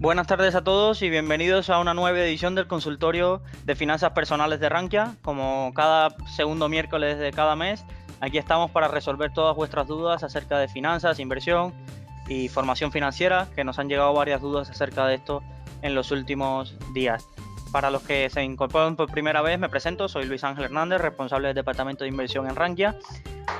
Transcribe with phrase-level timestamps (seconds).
[0.00, 4.58] Buenas tardes a todos y bienvenidos a una nueva edición del consultorio de finanzas personales
[4.58, 5.16] de Rankia.
[5.20, 7.84] Como cada segundo miércoles de cada mes,
[8.20, 11.74] aquí estamos para resolver todas vuestras dudas acerca de finanzas, inversión
[12.28, 15.42] y formación financiera, que nos han llegado varias dudas acerca de esto
[15.82, 17.28] en los últimos días.
[17.70, 21.48] Para los que se incorporan por primera vez, me presento, soy Luis Ángel Hernández, responsable
[21.48, 22.96] del Departamento de Inversión en Rankia.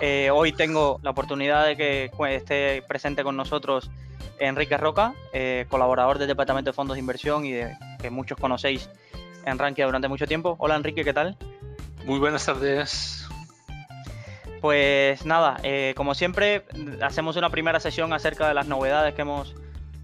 [0.00, 3.90] Eh, hoy tengo la oportunidad de que esté presente con nosotros
[4.40, 8.90] Enrique Roca, eh, colaborador del Departamento de Fondos de Inversión y de, que muchos conocéis
[9.44, 10.56] en Rankia durante mucho tiempo.
[10.58, 11.36] Hola Enrique, ¿qué tal?
[12.04, 13.28] Muy buenas tardes.
[14.60, 16.64] Pues nada, eh, como siempre,
[17.02, 19.54] hacemos una primera sesión acerca de las novedades que hemos,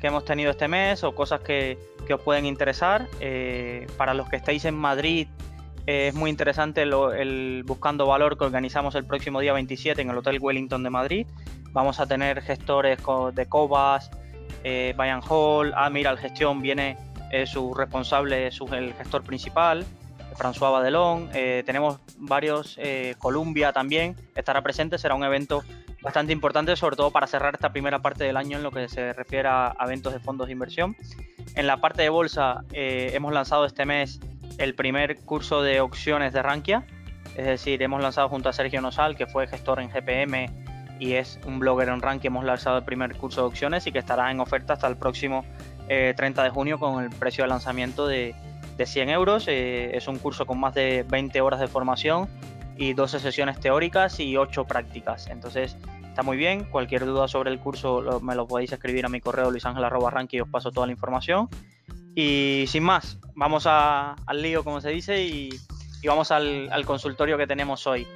[0.01, 3.07] que hemos tenido este mes o cosas que, que os pueden interesar.
[3.21, 5.29] Eh, para los que estáis en Madrid,
[5.87, 10.39] es muy interesante el Buscando Valor que organizamos el próximo día 27 en el Hotel
[10.41, 11.27] Wellington de Madrid.
[11.73, 12.99] Vamos a tener gestores
[13.35, 14.11] de Cobas,
[14.69, 16.99] eh, Bayern Hall, mira, el gestión viene
[17.31, 19.87] eh, su responsable, su, el gestor principal,
[20.37, 25.63] François Badelón, eh, tenemos varios, eh, Columbia también estará presente, será un evento
[26.03, 29.13] bastante importante, sobre todo para cerrar esta primera parte del año en lo que se
[29.13, 30.97] refiere a eventos de fondos de inversión.
[31.55, 34.19] En la parte de bolsa hemos lanzado este mes
[34.59, 36.85] el primer curso de opciones de Rankia,
[37.37, 40.66] es decir, hemos lanzado junto a Sergio Nosal, que fue gestor en GPM
[40.99, 43.93] y es un blogger en rank que hemos lanzado el primer curso de opciones y
[43.93, 45.45] que estará en oferta hasta el próximo
[45.89, 48.35] 30 eh, de junio con el precio de lanzamiento de,
[48.85, 49.47] 100 euros.
[49.49, 52.29] Eh, es un curso con más de 20 horas de formación
[52.77, 55.29] y 12 sesiones teóricas y 8 prácticas.
[55.29, 56.65] Entonces está muy bien.
[56.65, 60.49] Cualquier duda sobre el curso me lo podéis escribir a mi correo luisangel.rank y os
[60.49, 61.49] paso toda la información.
[62.15, 65.51] Y sin más, vamos al lío, como se dice, y,
[66.07, 68.07] vamos al, al consultorio que tenemos hoy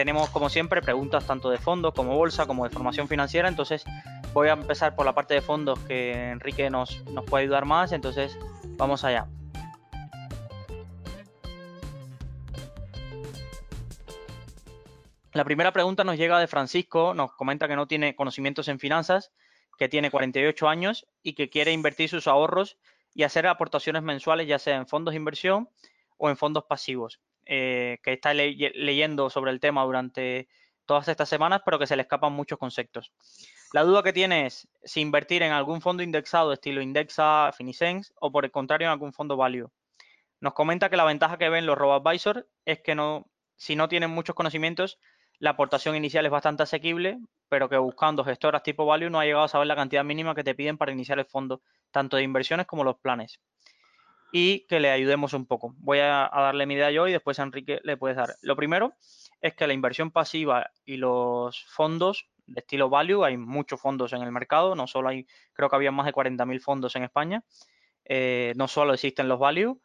[0.00, 3.48] tenemos como siempre preguntas tanto de fondos como bolsa como de formación financiera.
[3.48, 3.84] Entonces
[4.32, 7.92] voy a empezar por la parte de fondos que Enrique nos, puede ayudar más.
[7.92, 8.38] Entonces
[8.78, 9.26] vamos allá.
[15.34, 19.32] La primera pregunta nos llega de Francisco, nos comenta que no tiene conocimientos en finanzas,
[19.76, 22.78] que tiene 48 años y que quiere invertir sus ahorros
[23.12, 25.68] y hacer aportaciones mensuales, ya sea en fondos de inversión
[26.16, 27.20] o en fondos pasivos.
[27.46, 30.48] Eh, que está leyendo sobre el tema durante
[30.84, 33.12] todas estas semanas, pero que se le escapan muchos conceptos.
[33.72, 38.30] La duda que tiene es si invertir en algún fondo indexado estilo Indexa, Finicens o
[38.32, 39.70] por el contrario en algún fondo value.
[40.40, 44.10] Nos comenta que la ventaja que ven los robo-advisors es que no, si no tienen
[44.10, 44.98] muchos conocimientos,
[45.38, 47.18] la aportación inicial es bastante asequible,
[47.48, 50.44] pero que buscando gestoras tipo value no ha llegado a saber la cantidad mínima que
[50.44, 53.40] te piden para iniciar el fondo, tanto de inversiones como los planes
[54.32, 55.74] y que le ayudemos un poco.
[55.78, 58.30] Voy a, darle mi idea yo y después a Enrique le puedes dar.
[58.42, 58.94] Lo primero
[59.40, 64.22] es que la inversión pasiva y los fondos de estilo value, hay muchos fondos en
[64.22, 67.44] el mercado, no solo hay, creo que había más de 40.000 fondos en España,
[68.04, 69.80] eh, no solo existen los value,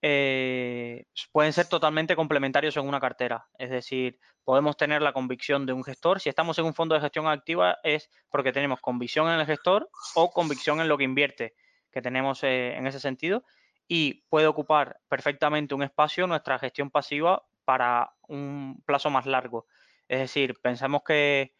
[0.00, 3.46] eh, pueden ser totalmente complementarios en una cartera.
[3.58, 6.20] Es decir, podemos tener la convicción de un gestor.
[6.20, 9.90] Si estamos en un fondo de gestión activa es porque tenemos convicción en el gestor
[10.14, 11.54] o convicción en lo que invierte,
[11.90, 13.44] que tenemos eh, en ese sentido
[13.88, 19.66] y puede ocupar perfectamente un espacio nuestra gestión pasiva para un plazo más largo.
[20.08, 21.54] Es decir, pensamos que,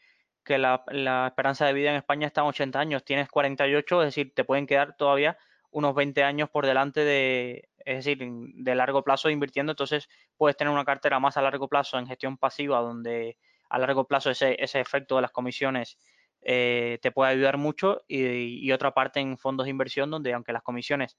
[0.49, 0.85] la,
[1.27, 4.67] esperanza de vida en España está en 80 años, tienes 48, es decir, te pueden
[4.67, 5.37] quedar todavía
[5.71, 10.73] unos 20 años por delante de, es decir, de largo plazo invirtiendo, entonces puedes tener
[10.73, 13.37] una cartera más a largo plazo en gestión pasiva, donde
[13.69, 15.99] a largo plazo ese, ese efecto de las comisiones
[16.43, 18.25] eh, te puede ayudar mucho y,
[18.65, 21.17] y, otra parte en fondos de inversión, donde aunque las comisiones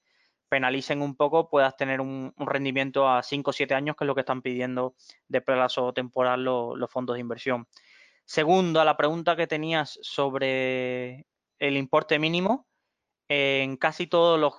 [0.48, 4.14] penalicen un poco, puedas tener un, rendimiento a 5 o 7 años, que es lo
[4.14, 4.94] que están pidiendo
[5.28, 7.66] de plazo temporal los fondos de inversión.
[8.24, 11.26] Segundo, a la pregunta que tenías sobre
[11.58, 12.66] el importe mínimo,
[13.28, 14.54] en casi todos los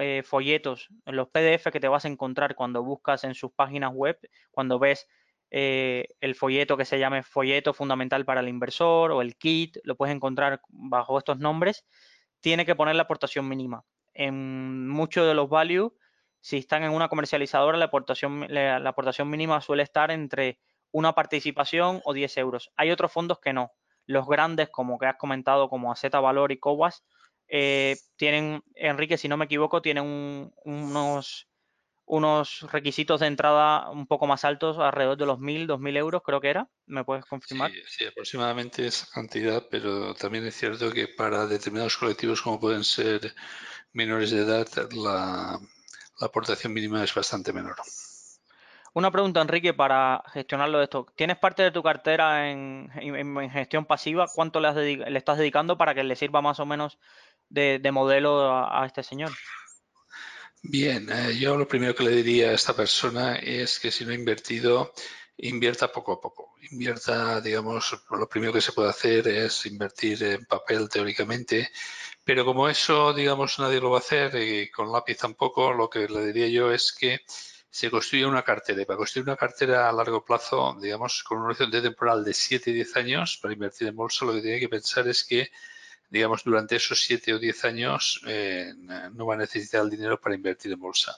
[0.00, 3.92] eh, folletos, en los PDF que te vas a encontrar cuando buscas en sus páginas
[3.94, 4.18] web,
[4.50, 5.06] cuando ves
[5.50, 9.96] eh, el folleto que se llame folleto fundamental para el inversor o el kit, lo
[9.96, 11.86] puedes encontrar bajo estos nombres,
[12.40, 13.84] tiene que poner la aportación mínima
[14.20, 15.92] en muchos de los values,
[16.40, 20.60] si están en una comercializadora, la aportación, la, aportación mínima suele estar entre
[20.92, 22.70] una participación o 10 euros.
[22.76, 23.72] Hay otros fondos que no.
[24.04, 27.02] Los grandes, como que has comentado, como AZ Valor y Cobas,
[27.48, 31.48] eh, tienen, Enrique, si no me equivoco, tienen unos,
[32.04, 36.42] unos requisitos de entrada un poco más altos, alrededor de los 1.000, 2.000 euros, creo
[36.42, 36.68] que era.
[36.84, 37.70] ¿Me puedes confirmar?
[37.70, 42.84] Sí, sí, aproximadamente esa cantidad, pero también es cierto que para determinados colectivos, como pueden
[42.84, 43.32] ser
[43.92, 45.58] menores de edad, la,
[46.20, 47.76] aportación mínima es bastante menor.
[48.92, 51.06] Una pregunta, Enrique, para gestionarlo de esto.
[51.14, 52.90] ¿Tienes parte de tu cartera en,
[53.50, 54.26] gestión pasiva?
[54.34, 56.98] ¿Cuánto le, estás dedicando para que le sirva más o menos
[57.48, 59.30] de, modelo a, este señor?
[60.62, 64.10] Bien, eh, yo lo primero que le diría a esta persona es que si no
[64.10, 64.92] ha invertido,
[65.42, 66.54] invierta poco a poco.
[66.70, 71.70] Invierta, digamos, lo primero que se puede hacer es invertir en papel teóricamente,
[72.24, 76.08] pero como eso, digamos, nadie lo va a hacer y con lápiz tampoco, lo que
[76.08, 77.20] le diría yo es que
[77.70, 78.82] se construye una cartera.
[78.82, 82.70] Y para construir una cartera a largo plazo, digamos, con un horizonte temporal de 7
[82.70, 85.50] y 10 años para invertir en bolsa, lo que tiene que pensar es que,
[86.08, 88.72] digamos, durante esos 7 o 10 años eh,
[89.12, 91.16] no va a necesitar el dinero para invertir en bolsa.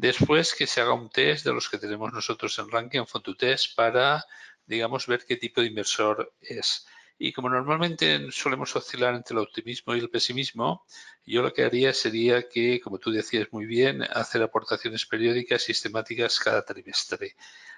[0.00, 3.74] Después que se haga un test de los que tenemos nosotros en Ranking, un test,
[3.74, 4.24] para,
[4.64, 6.86] digamos, ver qué tipo de inversor es.
[7.18, 10.86] Y como normalmente solemos oscilar entre el optimismo y el pesimismo,
[11.26, 16.38] yo lo que haría sería que, como tú decías muy bien, hacer aportaciones periódicas sistemáticas
[16.38, 17.34] cada trimestre.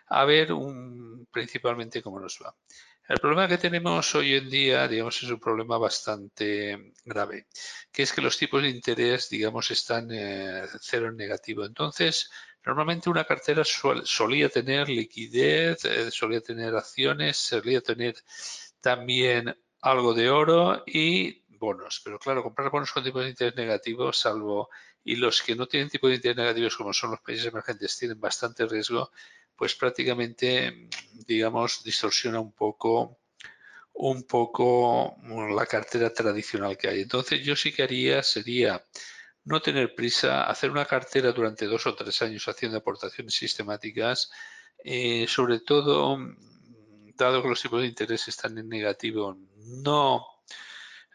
[0.08, 2.55] A ver un, principalmente cómo nos va.
[3.11, 7.49] El problema que tenemos hoy en día, digamos, es un problema bastante grave,
[7.91, 11.65] que es que los tipos de interés, digamos, están eh, cero en negativo.
[11.65, 12.31] Entonces,
[12.65, 18.15] normalmente una cartera solía tener liquidez, eh, solía tener acciones, solía tener
[18.81, 22.01] también algo de oro y bonos.
[22.05, 24.71] Pero claro, comprar bonos con tipos de interés negativos, salvo
[25.03, 28.21] y los que no tienen tipo de interés negativos, como son los países emergentes, tienen
[28.21, 29.11] bastante riesgo,
[29.61, 30.89] pues prácticamente,
[31.27, 33.19] digamos, distorsiona un poco
[33.93, 35.19] un poco
[35.55, 37.03] la cartera tradicional que hay.
[37.03, 38.83] Entonces yo sí que haría sería
[39.45, 44.31] no tener prisa, hacer una cartera durante dos o tres años haciendo aportaciones sistemáticas,
[44.83, 46.17] eh, sobre todo
[47.15, 50.25] dado que los tipos de interés están en negativo, no,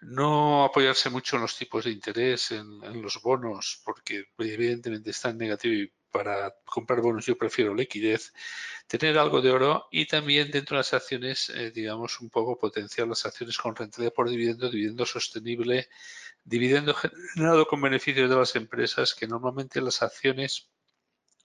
[0.01, 5.37] no apoyarse mucho en los tipos de interés, en, los bonos, porque evidentemente están en
[5.39, 8.31] negativo y para comprar bonos yo prefiero liquidez,
[8.87, 13.05] tener algo de oro y también dentro de las acciones, eh, digamos, un poco potenciar
[13.09, 15.89] las acciones con rentabilidad por dividendo, dividendo sostenible,
[16.45, 20.69] dividendo generado con beneficios de las empresas, que normalmente las acciones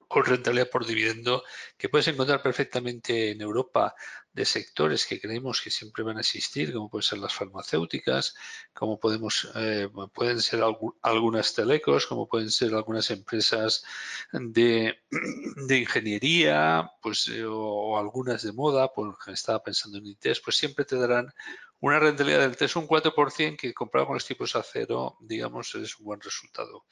[0.07, 1.43] con rentabilidad por dividendo
[1.77, 3.97] que puedes encontrar perfectamente en Europa
[4.33, 8.35] de sectores que creemos que siempre van a existir, como pueden ser las farmacéuticas,
[8.73, 10.63] como podemos, eh, pueden ser
[11.03, 13.85] algunas telecos, como pueden ser algunas empresas
[14.33, 14.99] de,
[15.69, 20.85] de ingeniería, pues eh, o, algunas de moda, pues estaba pensando en ITES, pues siempre
[20.85, 21.33] te darán
[21.81, 25.75] una rentabilidad del 3 o un 4% que comparado con los tipos a cero, digamos,
[25.75, 26.85] es un buen resultado.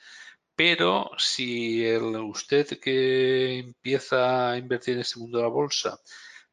[0.57, 6.01] Pero si usted que empieza a invertir en este mundo de la bolsa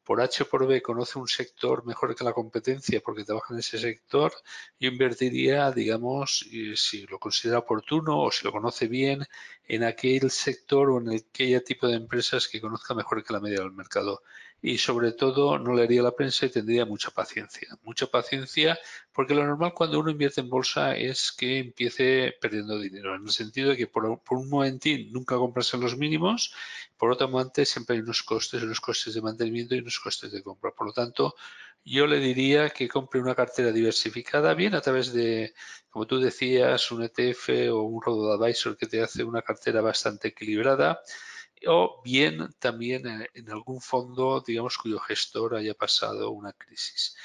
[0.06, 3.60] por H o por B conoce un sector mejor que la competencia porque trabaja en
[3.60, 4.32] ese sector,
[4.80, 9.26] yo invertiría, digamos, si lo considera oportuno o si lo conoce bien,
[9.68, 13.62] en aquel sector o en aquel tipo de empresas que conozca mejor que la media
[13.62, 14.22] del mercado
[14.68, 17.68] y sobre todo no le haría la prensa y tendría mucha paciencia.
[17.84, 18.80] Mucha paciencia
[19.14, 23.30] porque lo normal cuando uno invierte en bolsa es que empiece perdiendo dinero, en el
[23.30, 26.52] sentido de que por, un momentín nunca compras en los mínimos,
[26.98, 30.42] por otro momento siempre hay unos costes, unos costes de mantenimiento y unos costes de
[30.42, 30.72] compra.
[30.72, 31.36] Por lo tanto,
[31.84, 35.54] yo le diría que compre una cartera diversificada, bien a través de,
[35.92, 40.30] como tú decías, un ETF o un robo advisor que te hace una cartera bastante
[40.30, 41.02] equilibrada
[41.68, 47.16] o bien también en, algún fondo, digamos, cuyo gestor haya pasado una crisis.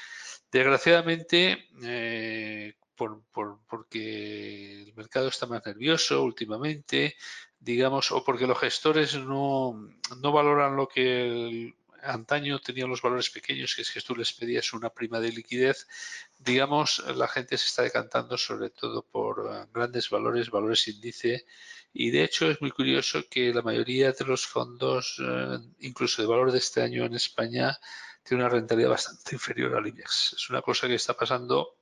[0.51, 7.15] Desgraciadamente, eh, porque el mercado está más nervioso últimamente,
[7.59, 9.89] digamos, o porque los gestores no,
[10.21, 11.73] no valoran lo que
[12.03, 15.87] antaño tenían los valores pequeños, que es que tú les pedías una prima de liquidez,
[16.39, 21.45] digamos, la gente se está decantando sobre todo por eh, grandes valores, valores índice,
[21.93, 26.27] y de hecho es muy curioso que la mayoría de los fondos, eh, incluso de
[26.27, 27.77] valor de este año en España,
[28.23, 30.33] tiene una rentabilidad bastante inferior al IBEX.
[30.37, 31.75] Es una cosa que está pasando,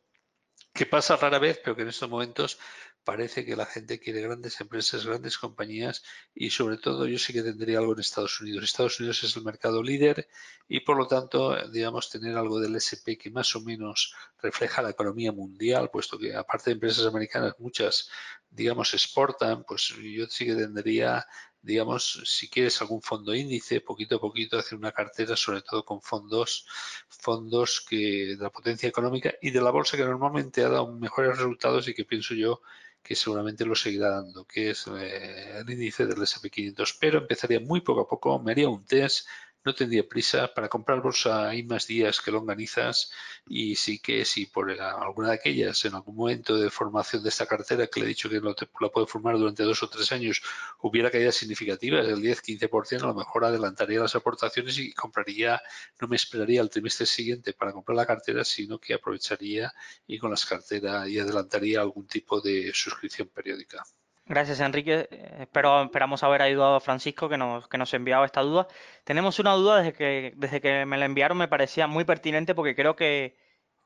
[0.73, 2.57] que pasa rara vez, pero que en estos momentos
[3.03, 6.03] parece que la gente quiere grandes empresas, grandes compañías
[6.33, 8.63] y sobre todo yo sí que tendría algo en Estados Unidos.
[8.63, 10.27] Estados Unidos es el mercado líder
[10.67, 14.91] y por lo tanto, digamos, tener algo del SP que más o menos refleja la
[14.91, 18.09] economía mundial, puesto que aparte de empresas americanas, muchas,
[18.49, 21.25] digamos, exportan, pues yo sí que tendría
[21.61, 26.01] digamos, si quieres algún fondo índice, poquito a poquito hacer una cartera, sobre todo con
[26.01, 26.65] fondos,
[27.09, 31.37] fondos que de la potencia económica y de la bolsa que normalmente ha dado mejores
[31.37, 32.61] resultados y que pienso yo
[33.09, 36.95] que seguramente lo seguirá dando, que es el índice del S&P 500.
[36.99, 39.27] Pero empezaría muy poco a poco, me haría un test,
[39.65, 43.11] no tendría prisa para comprar bolsa hay más días que longanizas
[43.47, 47.45] y sí que si por alguna de aquellas en algún momento de formación de esta
[47.45, 50.41] cartera que le he dicho que no la puede formar durante dos o tres años
[50.81, 55.61] hubiera caídas significativas del 10-15% a lo mejor adelantaría las aportaciones y compraría
[55.99, 59.73] no me esperaría al trimestre siguiente para comprar la cartera sino que aprovecharía
[60.07, 63.83] y con las carteras y adelantaría algún tipo de suscripción periódica.
[64.29, 65.09] Gracias, Enrique.
[65.39, 68.67] Espero, esperamos haber ayudado a Francisco que nos, que nos enviaba esta duda.
[69.03, 72.75] Tenemos una duda desde que, desde que me la enviaron, me parecía muy pertinente porque
[72.75, 73.35] creo que,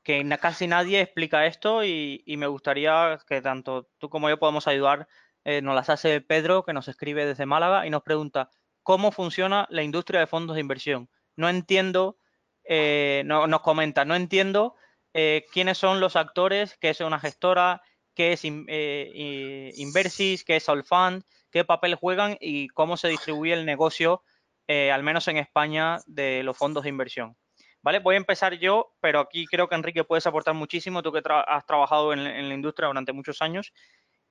[0.02, 5.08] que casi nadie explica esto y, me gustaría que tanto tú como yo podamos ayudar.
[5.44, 8.50] Eh, nos las hace Pedro, que nos escribe desde Málaga y nos pregunta
[8.82, 11.08] cómo funciona la industria de fondos de inversión.
[11.36, 12.18] No entiendo,
[12.64, 14.74] eh, no, nos comenta, no entiendo
[15.14, 17.80] eh, quiénes son los actores, qué es una gestora,
[18.14, 23.66] qué es eh, Inversis, qué es Allfund, qué papel juegan y cómo se distribuye el
[23.66, 24.22] negocio,
[24.66, 27.36] eh, al menos en España, de los fondos de inversión.
[27.82, 27.98] ¿Vale?
[27.98, 31.66] Voy a empezar yo, pero aquí creo que Enrique puedes aportar muchísimo, tú que has
[31.66, 33.74] trabajado en, la industria durante muchos años.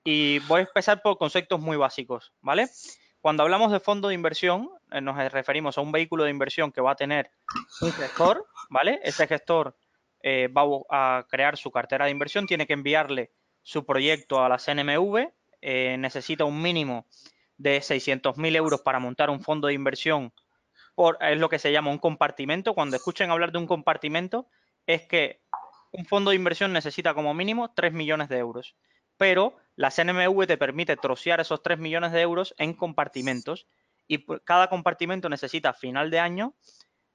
[0.04, 2.68] Y voy a empezar por conceptos muy básicos, ¿vale?
[3.22, 6.82] Cuando hablamos de fondo de inversión, eh, nos referimos a un vehículo de inversión que
[6.82, 7.30] va a tener
[7.82, 9.00] un gestor, ¿vale?
[9.04, 9.78] Ese gestor
[10.26, 13.32] va a crear su cartera de inversión, tiene que enviarle
[13.64, 17.08] su proyecto a la CNMV, eh, necesita un mínimo
[17.58, 20.34] de 600.000 euros para montar un fondo de inversión,
[20.96, 22.74] por, es lo que se llama un compartimento.
[22.74, 24.48] Cuando escuchen hablar de un compartimento,
[24.86, 25.42] es que
[25.92, 28.76] un fondo de inversión necesita como mínimo 3 millones de euros,
[29.18, 33.68] pero la CNMV te permite trocear esos 3 millones de euros en compartimentos
[34.08, 36.56] y cada compartimento necesita final de año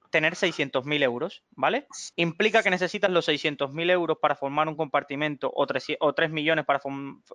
[0.09, 1.87] tener 600.000 euros, ¿vale?
[2.15, 6.65] ¿Implica que necesitas los 600.000 euros para formar un compartimento o 3, o 3 millones
[6.65, 6.79] para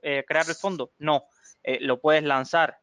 [0.03, 0.93] eh, crear el fondo?
[0.99, 1.25] No,
[1.63, 2.79] eh, lo puedes lanzar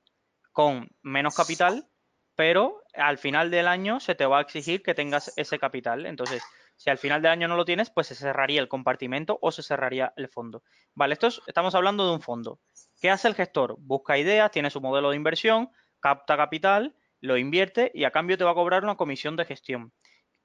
[0.52, 1.88] con menos capital,
[2.36, 6.06] pero al final del año se te va a exigir que tengas ese capital.
[6.06, 6.42] Entonces,
[6.78, 9.64] si al final del año no lo tienes, pues se cerraría el compartimento o se
[9.64, 10.64] cerraría el fondo.
[10.96, 12.60] Vale, esto estamos hablando de un fondo.
[13.00, 13.76] ¿Qué hace el gestor?
[13.80, 15.70] Busca ideas, tiene su modelo de inversión,
[16.00, 19.94] capta capital lo invierte y a cambio te va a cobrar una comisión de gestión.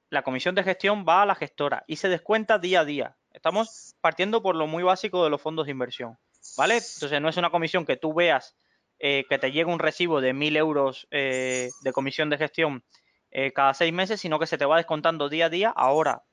[0.09, 3.17] La comisión de gestión va a la gestora y se descuenta día a día.
[3.33, 6.17] Estamos partiendo por lo muy básico de los fondos de inversión,
[6.55, 6.75] ¿vale?
[6.75, 8.55] Entonces no es una comisión que tú veas
[8.99, 12.83] eh, que te llegue un recibo de mil euros eh, de comisión de gestión
[13.29, 15.69] eh, cada seis meses, sino que se te va descontando día a día.
[15.69, 16.23] Ahora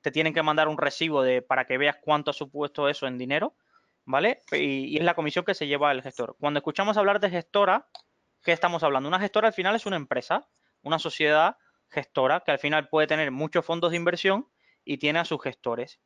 [0.00, 3.18] te tienen que mandar un recibo de, para que veas cuánto ha supuesto eso en
[3.18, 3.54] dinero,
[4.04, 4.40] ¿vale?
[4.52, 6.36] y es la comisión que se lleva el gestor.
[6.40, 7.88] Cuando escuchamos hablar de gestora,
[8.48, 9.10] ¿qué estamos hablando?
[9.10, 10.48] Una gestora al final es una empresa,
[10.80, 11.58] una sociedad
[11.90, 14.48] gestora que al final puede tener muchos fondos de inversión
[14.86, 16.00] y tiene a sus gestores.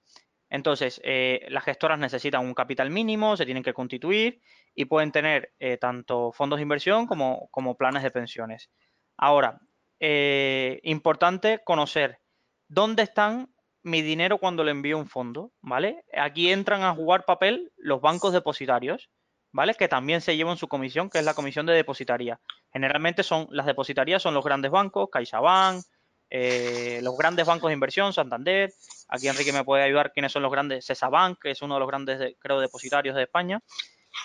[0.50, 4.42] Entonces, eh, las gestoras necesitan un capital mínimo, se tienen que constituir
[4.75, 8.72] y pueden tener eh, tanto fondos de inversión como, como, planes de pensiones.
[9.16, 9.61] Ahora,
[10.00, 12.18] eh, importante conocer
[12.66, 16.04] dónde están mi dinero cuando le envío un fondo, ¿vale?
[16.12, 19.11] Aquí entran a jugar papel los bancos depositarios.
[19.52, 19.75] ¿Vale?
[19.75, 22.40] Que también se llevan su comisión, que es la comisión de depositaría.
[22.73, 25.85] Generalmente son las depositarías son los grandes bancos, CaixaBank,
[26.30, 28.73] eh, los grandes bancos de inversión, Santander.
[29.09, 31.88] Aquí Enrique me puede ayudar quiénes son los grandes, Cesabank, que es uno de los
[31.88, 33.61] grandes, creo, depositarios de España.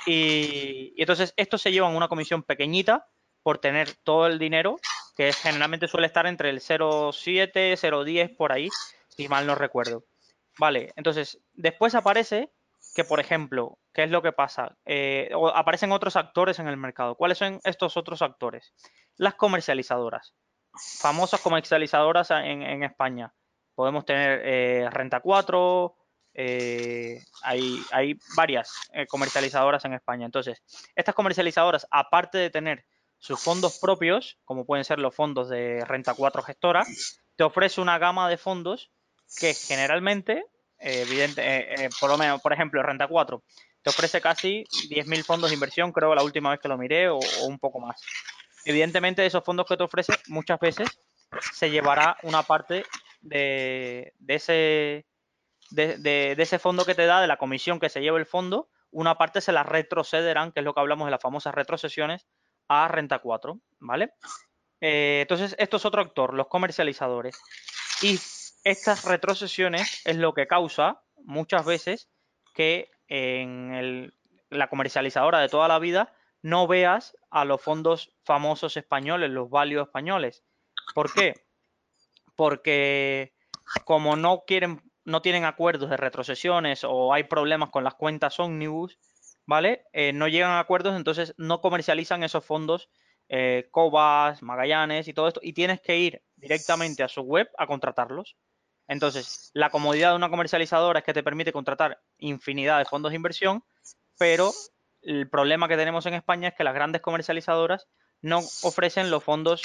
[0.05, 3.07] Y, entonces estos se llevan una comisión pequeñita
[3.43, 4.77] por tener todo el dinero,
[5.17, 8.69] que generalmente suele estar entre el 0,7, 0,10 por ahí,
[9.09, 10.05] si mal no recuerdo.
[10.57, 12.49] Vale, entonces después aparece
[12.97, 14.75] que, por ejemplo, ¿qué es lo que pasa?
[14.83, 17.13] Eh, aparecen otros actores en el mercado.
[17.13, 18.73] ¿Cuáles son estos otros actores?
[19.17, 20.33] Las comercializadoras.
[20.73, 23.31] Famosas comercializadoras en, España.
[23.75, 25.95] Podemos tener eh, Renta 4,
[26.33, 28.73] eh, hay, hay, varias
[29.07, 30.25] comercializadoras en España.
[30.25, 30.63] Entonces,
[30.95, 32.83] estas comercializadoras, aparte de tener
[33.19, 36.83] sus fondos propios, como pueden ser los fondos de Renta 4 gestora,
[37.35, 38.89] te ofrece una gama de fondos
[39.39, 40.47] que generalmente
[40.79, 43.43] evidente, eh, eh, por lo menos, por ejemplo, Renta 4
[43.81, 47.19] te ofrece casi 10.000 fondos de inversión, creo la última vez que lo miré, o,
[47.45, 48.01] un poco más.
[48.65, 50.89] Evidentemente, esos fondos que te ofrece, muchas veces
[51.53, 52.85] se llevará una parte
[53.21, 55.05] de, ese,
[55.69, 59.15] de, ese fondo que te da, de la comisión que se lleva el fondo, una
[59.15, 62.27] parte se la retrocederán, que es lo que hablamos de las famosas retrocesiones,
[62.67, 64.11] a Renta 4, ¿vale?
[64.81, 67.39] Eh, entonces, esto es otro actor, los comercializadores.
[68.01, 68.17] Y
[68.63, 72.09] estas retrocesiones es lo que causa muchas veces
[72.53, 74.13] que en
[74.49, 79.87] la comercializadora de toda la vida no veas a los fondos famosos españoles, los válidos
[79.87, 80.43] españoles.
[80.93, 81.45] ¿Por qué?
[82.35, 83.33] Porque
[83.85, 88.97] como no quieren, no tienen acuerdos de retrocesiones o hay problemas con las cuentas omnibus,
[89.45, 89.85] ¿vale?
[89.93, 92.89] Eh, no llegan a acuerdos, entonces no comercializan esos fondos
[93.29, 97.67] eh, Cobas, Magallanes y todo esto, y tienes que ir directamente a su web a
[97.67, 98.37] contratarlos.
[98.87, 103.17] Entonces, la comodidad de una comercializadora es que te permite contratar infinidad de fondos de
[103.17, 103.63] inversión,
[104.17, 104.53] pero
[105.01, 107.87] el problema que tenemos en España es que las grandes comercializadoras
[108.21, 109.61] no ofrecen los fondos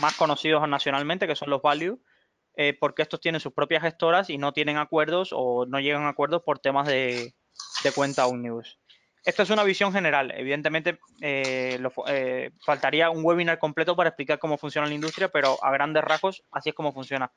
[0.00, 2.00] más conocidos nacionalmente, que son los value,
[2.56, 6.10] eh, porque estos tienen sus propias gestoras y no tienen acuerdos o no llegan a
[6.10, 7.34] acuerdos por temas de,
[7.84, 8.79] de cuenta Omnibus.
[9.24, 10.32] Esto es una visión general.
[10.34, 15.70] Evidentemente, eh, eh, faltaría un webinar completo para explicar cómo funciona la industria, pero a
[15.70, 17.30] grandes rasgos así es como funciona.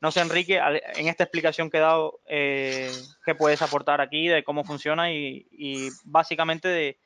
[0.00, 2.90] No sé, Enrique, en esta explicación que he dado, eh,
[3.24, 7.00] ¿qué puedes aportar aquí de cómo funciona y, y, básicamente de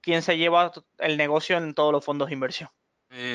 [0.00, 2.70] quién se lleva el negocio en todos los fondos de inversión?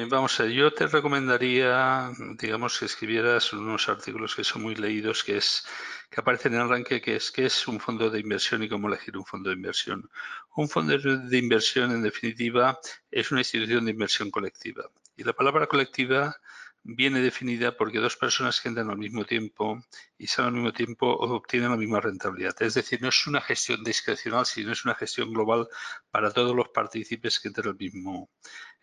[0.10, 5.24] Vamos a ver, yo te recomendaría, digamos, que escribieras unos artículos que son muy leídos,
[5.24, 5.66] que es
[6.12, 8.90] que aparecen en el arranque, que es qué es un fondo de inversión y cómo
[8.90, 10.10] elegir un fondo de inversión.
[10.58, 12.78] Un fondo de inversión, en definitiva,
[13.10, 14.84] es una institución de inversión colectiva.
[15.16, 16.36] Y la palabra colectiva
[16.84, 19.82] viene definida porque dos personas que entran al mismo tiempo
[20.18, 22.56] y salen al mismo tiempo obtienen la misma rentabilidad.
[22.62, 25.68] Es decir, no es una gestión discrecional, sino es una gestión global
[26.10, 28.30] para todos los partícipes que entran al mismo,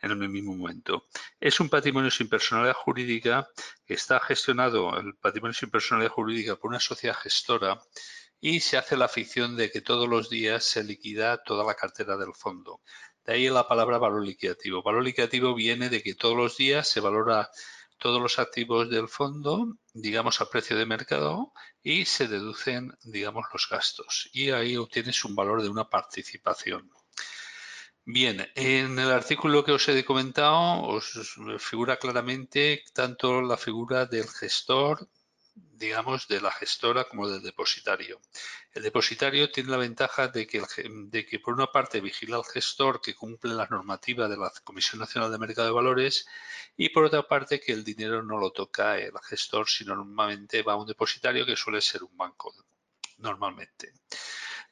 [0.01, 1.07] en el mismo momento.
[1.41, 3.49] Es un patrimonio sin personalidad jurídica
[3.87, 7.79] que está gestionado, el patrimonio sin personalidad jurídica, por una sociedad gestora
[8.41, 12.17] y se hace la ficción de que todos los días se liquida toda la cartera
[12.17, 12.81] del fondo.
[13.25, 14.83] De ahí la palabra valor liquidativo.
[14.83, 17.51] Valor liquidativo viene de que todos los días se valora
[17.99, 21.53] todos los activos del fondo, digamos, a precio de mercado
[21.83, 24.31] y se deducen, digamos, los gastos.
[24.33, 26.91] Y ahí obtienes un valor de una participación.
[28.11, 31.05] Bien, en el artículo que os he comentado os
[31.59, 35.07] figura claramente tanto la figura del gestor,
[35.55, 38.19] digamos, de la gestora como del depositario.
[38.73, 40.63] El depositario tiene la ventaja de que,
[41.15, 45.01] de que, por una parte, vigila al gestor que cumple la normativa de la Comisión
[45.01, 46.27] Nacional de Mercado de Valores
[46.79, 50.73] y, por otra parte, que el dinero no lo toca el gestor, sino normalmente va
[50.73, 52.55] a un depositario que suele ser un banco,
[53.19, 53.93] normalmente.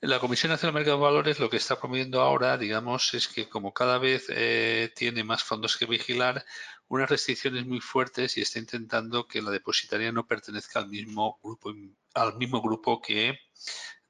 [0.00, 3.48] La Comisión Nacional de Mercado de Valores lo que está promoviendo ahora, digamos, es que
[3.48, 6.44] como cada vez eh, tiene más fondos que vigilar,
[6.88, 11.72] unas restricciones muy fuertes y está intentando que la depositaria no pertenezca al mismo grupo,
[12.14, 13.38] al mismo grupo que,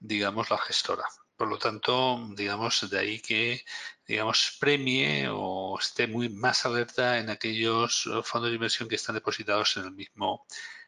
[0.00, 1.04] digamos, la gestora.
[1.36, 3.64] Por lo tanto, digamos, de ahí que,
[4.06, 9.76] digamos, premie o esté muy más alerta en aquellos fondos de inversión que están depositados
[9.76, 10.46] en el mismo,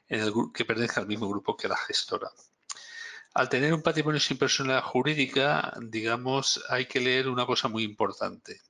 [0.09, 2.31] en el que pertenezcan al mismo grupo que la gestora.
[3.39, 8.63] Al tener un patrimonio sin personalidad jurídica, digamos, hay que leer una cosa muy importante.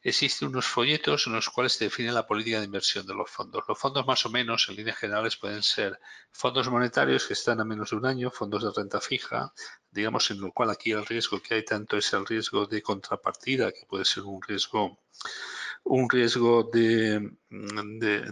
[0.00, 3.64] Existen unos folletos en los cuales se define la política de inversión de los fondos.
[3.68, 6.00] Los fondos más o menos, en líneas generales, pueden ser
[6.32, 9.52] fondos monetarios que están a menos de un año, fondos de renta fija,
[9.90, 13.72] digamos, en lo cual aquí el riesgo que hay tanto es el riesgo de contrapartida,
[13.72, 15.00] que puede ser un riesgo
[15.84, 17.30] un riesgo de,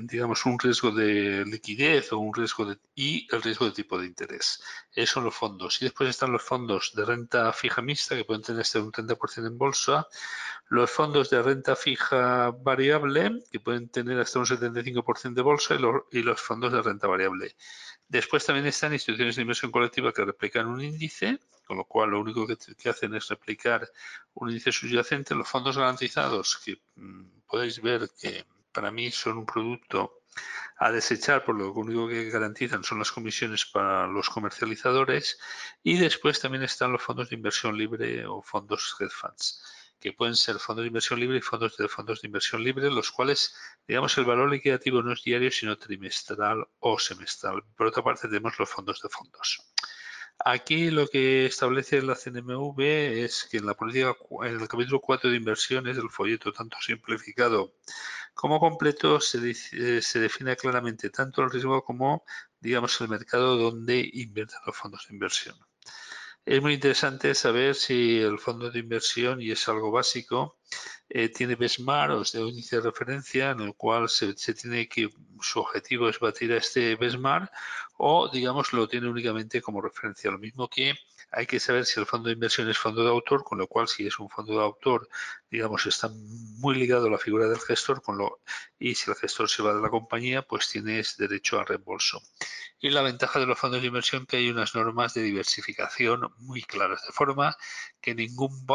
[0.01, 4.07] digamos, un riesgo de liquidez o un riesgo de, y el riesgo de tipo de
[4.07, 4.63] interés.
[4.93, 5.81] Esos son los fondos.
[5.81, 9.47] Y después están los fondos de renta fija mixta que pueden tener hasta un 30%
[9.47, 10.09] en bolsa,
[10.73, 15.77] los fondos de renta fija variable que pueden tener hasta un 75% de bolsa
[16.11, 17.55] y los, fondos de renta variable.
[18.09, 22.21] Después también están instituciones de inversión colectiva que replican un índice, con lo cual lo
[22.21, 23.87] único que, hacen es replicar
[24.33, 25.35] un índice subyacente.
[25.35, 30.23] Los fondos garantizados, que mm, podéis ver que para mí son un producto
[30.79, 35.39] a desechar, por lo único que garantizan son las comisiones para los comercializadores.
[35.83, 39.63] Y después también están los fondos de inversión libre o fondos hedge funds
[40.03, 43.13] que pueden ser fondos de inversión libre y fondos de fondos de inversión libre, los
[43.13, 43.55] cuales,
[43.87, 47.63] digamos, el valor liquidativo no es diario, sino trimestral o semestral.
[47.77, 49.73] Por otra parte, tenemos los fondos de fondos.
[50.45, 55.31] Aquí lo que establece la CNMV es que en la política, en el capítulo 4
[55.31, 57.75] de inversiones del folleto, tanto simplificado
[58.35, 62.25] como completo, se, se define claramente tanto el riesgo como,
[62.61, 65.57] digamos, el mercado donde invierten los fondos de inversión.
[66.45, 70.59] Es muy interesante saber si el fondo de inversión, y es algo básico,
[71.09, 75.09] eh, tiene benchmark o es de índice de referencia en el cual se, tiene que
[75.41, 77.51] su objetivo es batir a este benchmark
[77.99, 80.31] o digamos lo tiene únicamente como referencia.
[80.31, 80.95] Lo mismo que
[81.33, 83.89] hay que saber si el fondo de inversión es fondo de autor, con lo cual
[83.89, 85.09] si es un fondo de autor,
[85.51, 88.41] digamos, está muy ligado a la figura del gestor, con lo,
[88.79, 92.21] y si el gestor se va de la compañía, pues tienes derecho a reembolso.
[92.81, 96.63] Y la ventaja de los fondos de inversión que hay unas normas de diversificación muy
[96.63, 97.57] claras, de forma
[98.01, 98.67] que ningún,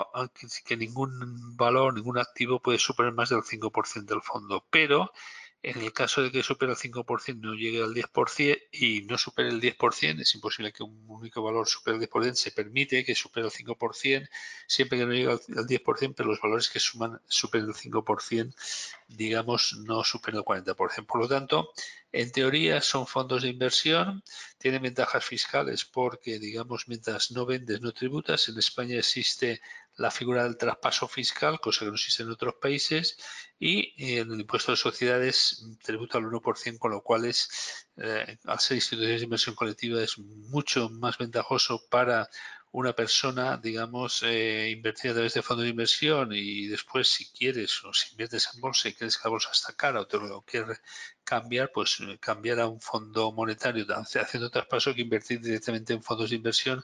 [0.66, 5.12] que ningún valor, ningún activo puede superar más del 5% del fondo, pero
[5.70, 9.50] En el caso de que supere el 5% no llegue al 10% y no supere
[9.50, 13.48] el 10%, es imposible que un único valor supere el 10%, se permite que supere
[13.48, 14.30] el 5%,
[14.66, 18.56] siempre que no llegue al 10%, pero los valores que suman superen el 5%,
[19.10, 21.06] digamos, no superen el 40%.
[21.06, 21.74] Por lo tanto,
[22.14, 24.24] en teoría son fondos de inversión,
[24.58, 28.48] tienen ventajas fiscales porque, digamos, mientras no vendes no tributas.
[28.48, 29.60] En España existe
[29.98, 33.18] la figura del traspaso fiscal, cosa que no existe en otros países,
[33.60, 38.60] y en el impuesto de sociedades tributa al 1%, con lo cual es, eh, al
[38.60, 42.30] ser instituciones de inversión colectiva, es mucho más ventajoso para
[42.72, 47.84] una persona, digamos, eh, invertir a través de fondos de inversión y después si quieres
[47.84, 50.42] o si inviertes en bolsa y crees que la bolsa está cara o te lo
[50.44, 50.80] quieres
[51.24, 56.30] cambiar, pues eh, cambiar a un fondo monetario haciendo traspaso que invertir directamente en fondos
[56.30, 56.84] de inversión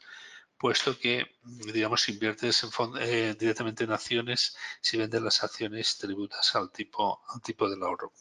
[0.63, 1.25] puesto que,
[1.73, 2.69] digamos, inviertes en
[3.01, 8.13] eh, directamente en acciones, si vendes las acciones tributas al tipo, al tipo del ahorro.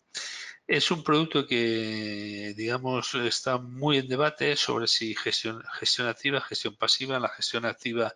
[0.67, 5.63] Es un producto que, digamos, está muy en debate sobre si gestión,
[6.09, 7.15] activa, gestión pasiva.
[7.15, 8.13] En la gestión activa,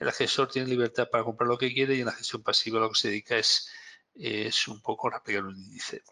[0.00, 2.88] el gestor tiene libertad para comprar lo que quiere y en la gestión pasiva lo
[2.90, 3.70] que se dedica es,
[4.16, 6.02] es un poco replicar un índice.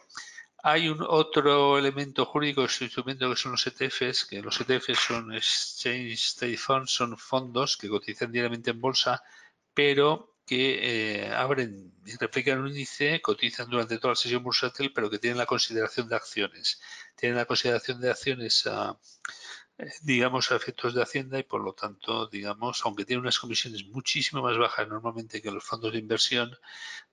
[0.63, 6.35] Hay un otro elemento jurídico, instrumento que son los ETFs, que los ETFs son Exchange
[6.37, 9.23] Trade Funds, son fondos que cotizan diariamente en bolsa,
[9.75, 15.11] pero que eh, abren y replican un índice, cotizan durante toda la sesión bursátil, pero
[15.11, 16.81] que tienen la consideración de acciones.
[17.17, 18.97] Tienen la consideración de acciones a,
[20.03, 24.43] digamos, a efectos de Hacienda y por lo tanto, digamos, aunque tienen unas comisiones muchísimo
[24.43, 26.57] más bajas normalmente que los fondos de inversión,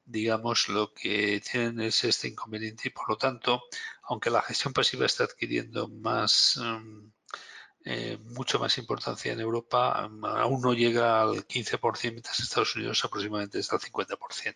[0.06, 3.64] digamos, lo que tienen es este inconveniente y por lo tanto,
[4.04, 6.60] aunque la gestión pasiva está adquiriendo más...
[6.62, 7.08] Mm,
[7.86, 13.04] eh, mucho más importancia en Europa, aún no llega al 15%, mientras en Estados Unidos
[13.04, 14.56] aproximadamente está al 50%.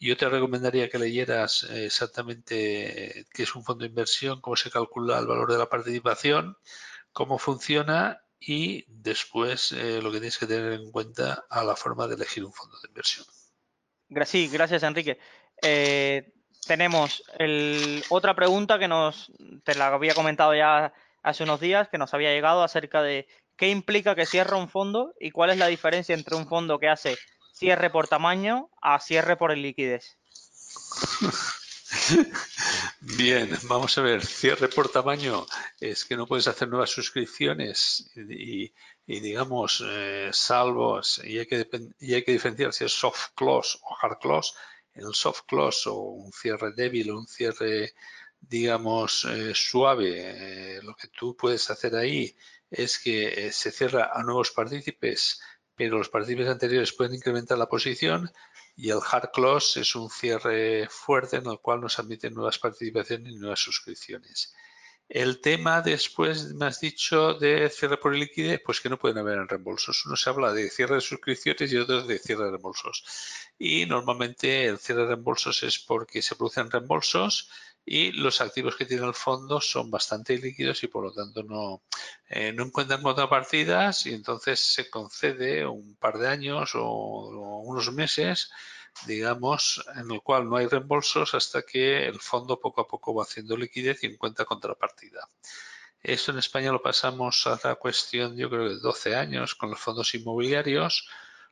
[0.00, 4.72] Yo te recomendaría que leyeras eh, exactamente qué es un fondo de inversión, cómo se
[4.72, 6.56] calcula el valor de la participación,
[7.12, 12.06] cómo funciona y después eh, lo que tienes que tener en cuenta a la forma
[12.06, 13.26] de elegir un fondo de inversión.
[14.24, 15.18] Sí, gracias Enrique.
[16.66, 17.22] tenemos
[18.08, 19.32] otra pregunta que nos
[19.64, 20.92] te la había comentado ya
[21.22, 25.14] hace unos días que nos había llegado acerca de qué implica que cierra un fondo
[25.20, 27.18] y cuál es la diferencia entre un fondo que hace
[27.52, 30.16] cierre por tamaño a cierre por liquidez.
[33.00, 35.46] Bien, vamos a ver, cierre por tamaño
[35.80, 38.72] es que no puedes hacer nuevas suscripciones y,
[39.06, 41.68] digamos, eh, salvos, y hay, que,
[42.00, 44.52] y hay que diferenciar si es soft close o hard close.
[44.94, 47.94] En el soft close o un cierre débil o un cierre
[48.40, 52.34] digamos, eh, suave, eh, lo que tú puedes hacer ahí
[52.70, 55.40] es que eh, se cierra a nuevos partícipes,
[55.74, 58.30] pero los partícipes anteriores pueden incrementar la posición
[58.78, 62.60] y el hard close es un cierre fuerte en el cual no se admiten nuevas
[62.60, 64.54] participaciones ni nuevas suscripciones.
[65.08, 69.38] El tema después, me has dicho, de cierre por liquidez, pues que no pueden haber
[69.38, 70.06] reembolsos.
[70.06, 73.04] Uno se habla de cierre de suscripciones y otro de cierre de reembolsos.
[73.58, 77.50] Y normalmente el cierre de reembolsos es porque se producen reembolsos
[77.90, 81.80] y los activos que tiene el fondo son bastante líquidos y por lo tanto no,
[82.28, 88.50] eh, no encuentran contrapartidas y entonces se concede un par de años o, unos meses
[89.06, 93.22] digamos, en el cual no hay reembolsos hasta que el fondo poco a poco va
[93.22, 95.28] haciendo liquidez y encuentra contrapartida.
[96.02, 99.78] Esto en España lo pasamos a la cuestión, yo creo, de 12 años con los
[99.78, 101.08] fondos inmobiliarios.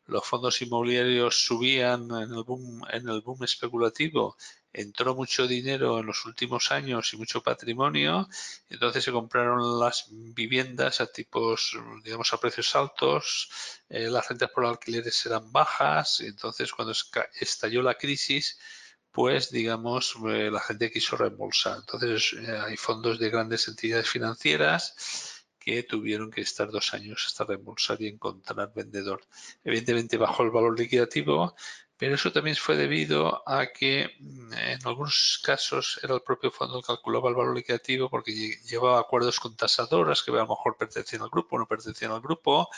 [0.06, 4.36] Los fondos inmobiliarios subían en el boom, en el boom especulativo
[4.76, 8.28] entró mucho dinero en los últimos años y mucho patrimonio,
[8.68, 13.48] entonces se compraron las viviendas a tipos, digamos, a precios altos,
[13.88, 16.92] eh, las rentas por alquileres eran bajas, entonces cuando
[17.40, 18.58] estalló la crisis,
[19.10, 21.78] pues digamos, eh, la gente quiso reembolsar.
[21.78, 25.35] Entonces eh, hay fondos de grandes entidades financieras
[25.66, 29.20] que tuvieron que estar dos años hasta reembolsar y encontrar vendedor.
[29.64, 31.56] Evidentemente bajó el valor liquidativo,
[31.96, 36.80] pero eso también fue debido a que mm, en algunos casos era el propio fondo
[36.80, 38.32] que calculaba el valor liquidativo porque
[38.64, 42.20] llevaba acuerdos con tasadoras que a lo mejor pertenecían al grupo o no pertenecían al
[42.20, 42.68] grupo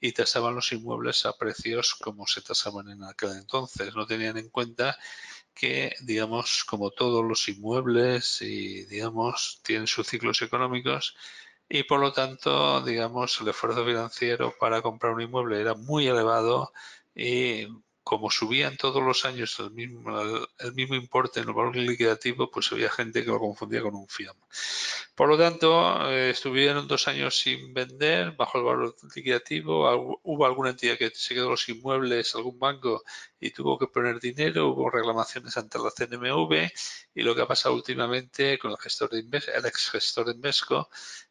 [0.00, 3.94] y tasaban los inmuebles a precios como se tasaban en aquel entonces.
[3.94, 4.98] No tenían en cuenta
[5.54, 11.14] que, digamos, como todos los inmuebles y, digamos, tienen sus ciclos económicos
[11.74, 16.70] y por lo tanto, digamos, el esfuerzo financiero para comprar un inmueble era muy elevado
[17.14, 17.66] y
[18.04, 23.24] como subían todos los años el mismo, importe en el valor liquidativo, pues había gente
[23.24, 24.36] que lo confundía con un FIAM.
[25.14, 30.18] Por lo tanto, eh, estuvieron dos años sin vender bajo el valor liquidativo.
[30.22, 33.04] Hubo alguna entidad que se quedó los inmuebles, algún banco,
[33.38, 34.68] y tuvo que poner dinero.
[34.68, 36.70] Hubo reclamaciones ante la CNMV.
[37.14, 40.88] Y lo que ha pasado últimamente con el gestor de el ex gestor de Invesco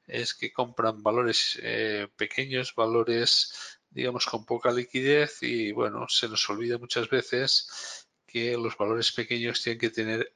[0.08, 6.50] es que compran valores eh, pequeños, valores digamos, con poca liquidez y, bueno, se nos
[6.50, 10.34] olvida muchas veces que los valores pequeños tienen que tener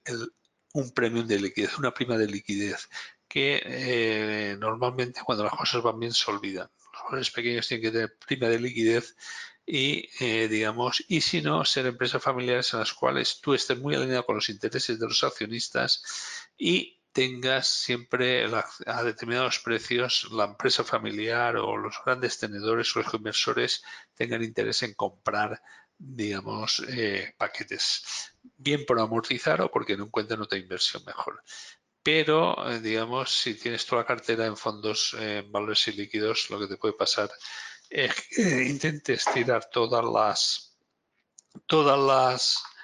[0.74, 2.90] un premio de liquidez, una prima de liquidez,
[3.28, 6.70] que eh, normalmente cuando las cosas van bien se olvidan.
[6.94, 9.16] Los valores pequeños tienen que tener prima de liquidez
[9.66, 13.96] y, eh, digamos, y si no, ser empresas familiares en las cuales tú estés muy
[13.96, 16.04] alineado con los intereses de los accionistas
[16.58, 18.46] y tengas siempre
[18.86, 24.84] a determinados precios la empresa familiar o los grandes tenedores o los inversores tengan interés
[24.84, 25.62] en comprar
[25.98, 28.04] digamos eh, paquetes.
[28.58, 31.42] Bien por amortizar o porque no encuentran otra inversión mejor.
[32.04, 36.68] Pero eh, digamos si tienes toda la cartera en fondos en valores ilíquidos lo que
[36.68, 37.32] te puede pasar
[37.90, 40.78] es que intentes tirar todas las
[41.66, 42.75] todas las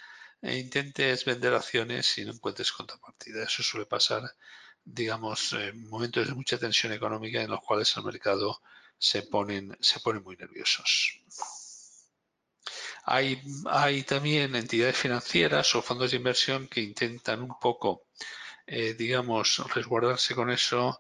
[0.42, 3.44] e intentes vender acciones y no encuentres contrapartida.
[3.44, 4.24] Eso suele pasar,
[4.84, 8.62] digamos, en momentos de mucha tensión económica en los cuales el mercado
[8.98, 11.20] se ponen, se muy nerviosos.
[13.06, 18.06] Hay, hay también entidades financieras o fondos de inversión que intentan un poco,
[18.68, 21.00] eh, digamos, resguardarse con eso,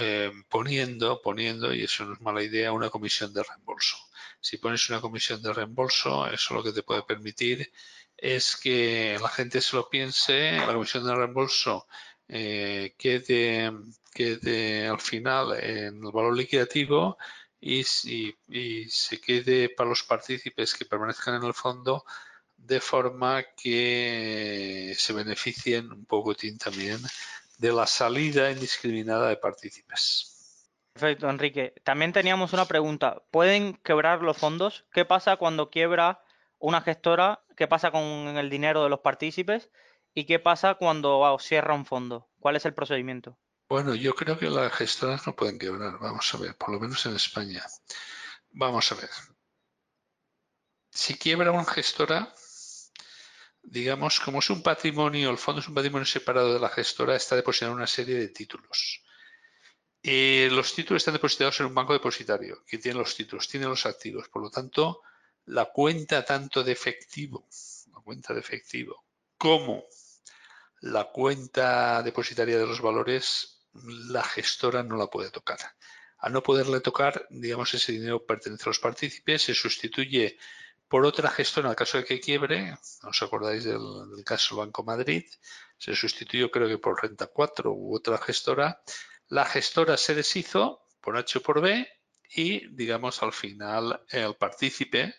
[0.00, 3.96] eh, poniendo, poniendo, y eso no es mala idea, una comisión de reembolso.
[4.40, 7.70] Si pones una comisión de reembolso, eso lo que te puede permitir
[8.16, 11.86] es que la gente se lo piense, la comisión de reembolso
[12.28, 13.72] eh, quede,
[14.12, 17.18] quede, al final en el valor liquidativo
[17.60, 22.04] y, se quede para los partícipes que permanezcan en el fondo
[22.56, 26.98] de forma que se beneficien un poco también
[27.58, 30.32] de la salida indiscriminada de partícipes.
[30.92, 31.74] Perfecto, Enrique.
[31.84, 33.22] También teníamos una pregunta.
[33.30, 34.86] ¿Pueden quebrar los fondos?
[34.92, 36.22] ¿Qué pasa cuando quiebra
[36.58, 39.70] una gestora, qué pasa con el dinero de los partícipes
[40.14, 42.28] y qué pasa cuando cierra un fondo.
[42.40, 43.38] ¿Cuál es el procedimiento?
[43.68, 47.04] Bueno, yo creo que las gestoras no pueden quebrar, vamos a ver, por lo menos
[47.06, 47.64] en España.
[48.50, 49.10] Vamos a ver.
[50.90, 52.32] Si quiebra una gestora,
[53.62, 57.36] digamos, como es un patrimonio, el fondo es un patrimonio separado de la gestora, está
[57.36, 59.02] depositando una serie de títulos.
[60.02, 63.84] Eh, los títulos están depositados en un banco depositario que tiene los títulos, tiene los
[63.84, 64.28] activos.
[64.28, 65.02] Por lo tanto,
[65.46, 67.48] la cuenta tanto de efectivo,
[68.06, 69.04] cuenta de efectivo,
[69.36, 69.84] como
[70.80, 75.58] la cuenta depositaria de los valores, la gestora no la puede tocar.
[76.18, 80.38] Al no poderle tocar, digamos, ese dinero pertenece a los partícipes, se sustituye
[80.88, 83.80] por otra gestora en el caso de que quiebre, ¿os acordáis del,
[84.24, 85.24] caso Banco Madrid?
[85.76, 88.82] Se sustituyó creo que por Renta 4 u otra gestora.
[89.28, 91.88] La gestora se deshizo por H o por B
[92.30, 95.14] y, digamos, al final el partícipe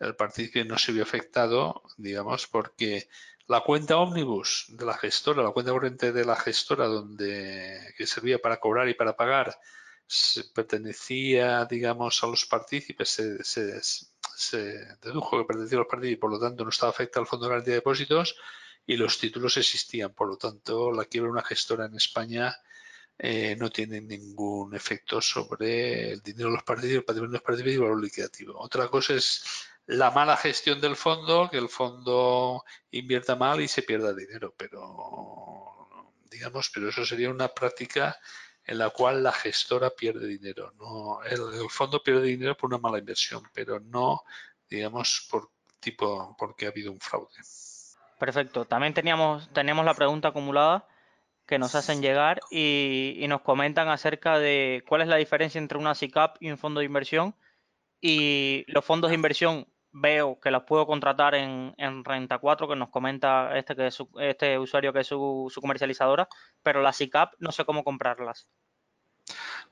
[0.00, 3.08] el partícipe no se vio afectado, digamos, porque
[3.48, 8.38] la cuenta ómnibus de la gestora, la cuenta corriente de la gestora donde que servía
[8.38, 9.58] para cobrar y para pagar,
[10.06, 13.08] se pertenecía, digamos, a los partícipes,
[13.42, 17.46] se, dedujo que pertenecía a los partícipes, por lo tanto no estaba afectado al Fondo
[17.46, 18.36] de Garantía de Depósitos
[18.86, 20.14] y los títulos existían.
[20.14, 22.56] Por lo tanto, la quiebra de una gestora en España
[23.18, 27.66] eh, no tiene ningún efecto sobre el dinero de los partícipes, el patrimonio de los
[27.66, 28.58] y el valor liquidativo.
[28.58, 29.42] Otra cosa es
[29.88, 35.88] la mala gestión del fondo, que el fondo invierta mal y se pierda dinero, pero
[36.30, 38.18] digamos, pero eso sería una práctica
[38.66, 40.74] en la cual la gestora pierde dinero.
[40.78, 44.24] No, el, fondo pierde dinero por una mala inversión, pero no,
[44.68, 47.38] digamos, por tipo porque ha habido un fraude.
[48.18, 48.66] Perfecto.
[48.66, 50.86] También teníamos, tenemos la pregunta acumulada
[51.46, 55.78] que nos hacen llegar y, y, nos comentan acerca de cuál es la diferencia entre
[55.78, 57.34] una SICAP y un fondo de inversión.
[58.02, 62.90] Y los fondos de inversión veo que las puedo contratar en, Renta 4, que nos
[62.90, 66.28] comenta este, que este usuario que es su, comercializadora,
[66.62, 68.48] pero la SICAP no sé cómo comprarlas.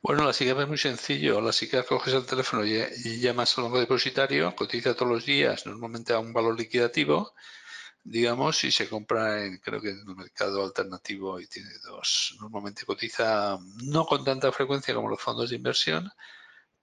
[0.03, 1.41] Bueno, la SICAP es muy sencillo.
[1.41, 6.13] La SICAP coges el teléfono y, llamas al banco depositario, cotiza todos los días, normalmente
[6.13, 7.35] a un valor liquidativo,
[8.05, 12.37] digamos, y se compra en, creo que en el mercado alternativo y tiene dos.
[12.41, 16.11] Normalmente cotiza no con tanta frecuencia como los fondos de inversión,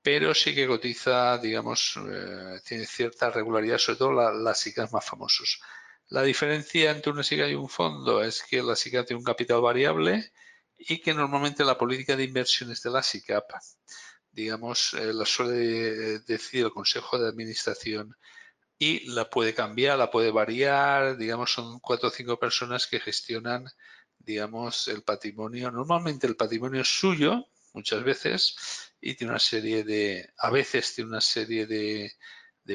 [0.04, 5.62] pero sí que cotiza, digamos, eh, tiene cierta regularidad, sobre todo las SICAs más famosos.
[6.10, 9.62] La diferencia entre una SICA y un fondo es que la SICA tiene un capital
[9.62, 10.32] variable
[10.78, 13.50] y que normalmente la política de inversiones de la SICAP,
[14.32, 18.16] digamos, eh, la suele decir el Consejo de Administración
[18.78, 23.68] y la puede cambiar, la puede variar, digamos, son cuatro o cinco personas que gestionan,
[24.20, 25.72] digamos, el patrimonio.
[25.72, 31.10] Normalmente el patrimonio es suyo, muchas veces, y tiene una serie de, a veces tiene
[31.10, 32.14] una serie de,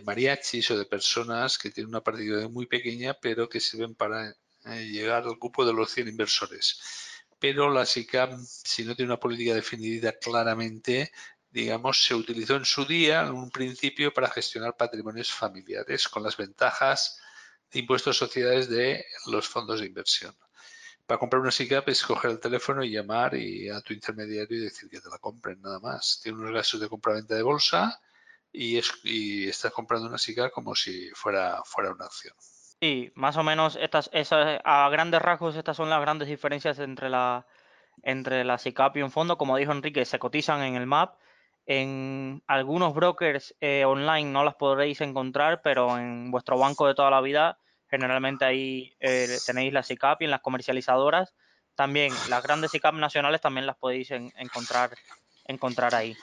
[0.05, 4.29] mariachis o de personas que tienen una partida muy pequeña, pero que sirven para
[4.67, 6.81] eh, llegar al grupo de los 100 inversores.
[7.39, 11.13] Pero la SICAM, si no tiene una política definida claramente,
[11.49, 16.37] digamos, se utilizó en su día, en un principio, para gestionar patrimonios familiares con las
[16.37, 17.19] ventajas
[17.71, 20.37] de impuestos sociedades de los fondos de inversión.
[21.09, 24.61] Para comprar una SICAP es coger el teléfono y llamar y a tu intermediario y
[24.61, 26.21] decir que te la compren, nada más.
[26.23, 27.99] Tiene unos gastos de compra-venta de bolsa
[28.53, 32.35] y, es, y estás comprando una SICAP como si fuera, fuera una acción.
[32.39, 37.09] Sí, más o menos estas, esas, a grandes rasgos estas son las grandes diferencias entre
[37.09, 37.47] la
[38.03, 39.39] entre la SICAP y un fondo.
[39.39, 41.17] Como dijo Enrique, se cotizan en el MAP.
[41.65, 47.11] En algunos brokers eh, online no las podréis encontrar, pero en vuestro banco de toda
[47.11, 51.35] la vida generalmente ahí eh, tenéis la SICAP y en las comercializadoras
[51.75, 54.91] también las grandes SICAP nacionales también las podéis encontrar
[55.49, 56.17] encontrar ahí.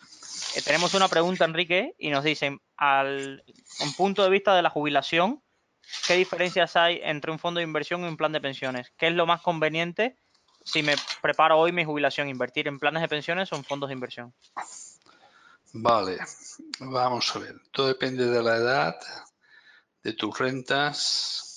[0.55, 3.43] Eh, tenemos una pregunta, Enrique, y nos dicen, al
[3.81, 5.41] un punto de vista de la jubilación,
[6.07, 8.93] ¿qué diferencias hay entre un fondo de inversión y un plan de pensiones?
[8.97, 10.15] ¿Qué es lo más conveniente
[10.63, 12.29] si me preparo hoy mi jubilación?
[12.29, 14.33] ¿Invertir en planes de pensiones o en fondos de inversión?
[15.73, 16.19] Vale,
[16.79, 17.55] vamos a ver.
[17.71, 18.95] Todo depende de la edad,
[20.03, 21.54] de tus rentas.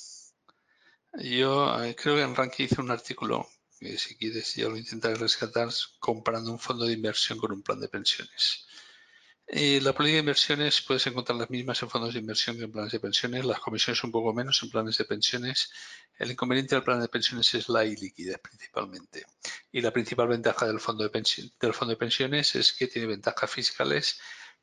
[1.21, 5.69] Yo creo que en Ranking hice un artículo que si quieres ya lo intentaré rescatar
[5.99, 8.67] comparando un fondo de inversión con un plan de pensiones.
[9.51, 12.93] La política de inversiones puedes encontrar las mismas en fondos de inversión que en planes
[12.93, 15.73] de pensiones, las comisiones un poco menos en planes de pensiones.
[16.19, 19.25] El inconveniente del plan de pensiones es la iliquidez principalmente.
[19.73, 23.51] Y la principal ventaja del fondo de, del fondo de pensiones es que tiene ventajas
[23.51, 24.21] fiscales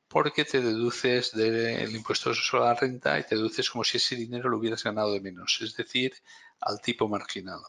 [0.08, 4.50] porque te deduces del impuesto sobre la renta y te deduces como si ese dinero
[4.50, 6.14] lo hubieras ganado de menos, es decir,
[6.62, 7.60] al tipo marginal.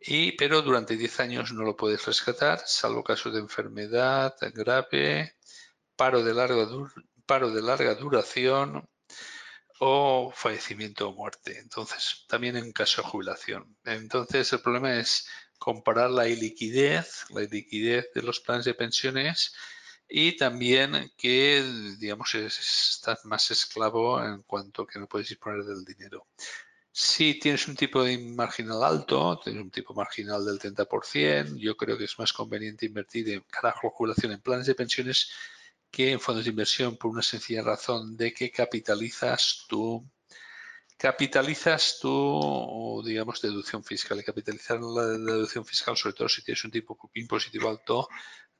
[0.00, 5.36] Y, pero durante 10 años no lo puedes rescatar, salvo casos de enfermedad grave,
[5.94, 6.66] paro de larga,
[7.26, 8.88] paro de larga duración
[9.78, 11.58] o fallecimiento o muerte.
[11.58, 13.76] Entonces, también en caso de jubilación.
[13.84, 19.54] Entonces, el problema es comparar la iliquidez, la iliquidez de los planes de pensiones
[20.10, 21.62] y también que,
[21.98, 26.26] digamos, estás más esclavo en cuanto que no puedes disponer del dinero.
[26.92, 31.96] Si tienes un tipo de marginal alto, tienes un tipo marginal del 30%, yo creo
[31.96, 35.30] que es más conveniente invertir en cada jubilación en planes de pensiones
[35.90, 40.04] que en fondos de inversión por una sencilla razón de que capitalizas tu
[41.00, 44.20] capitalizas tu, digamos, deducción fiscal.
[44.20, 48.06] Y capitalizar la deducción fiscal, sobre todo si tienes un tipo impositivo alto,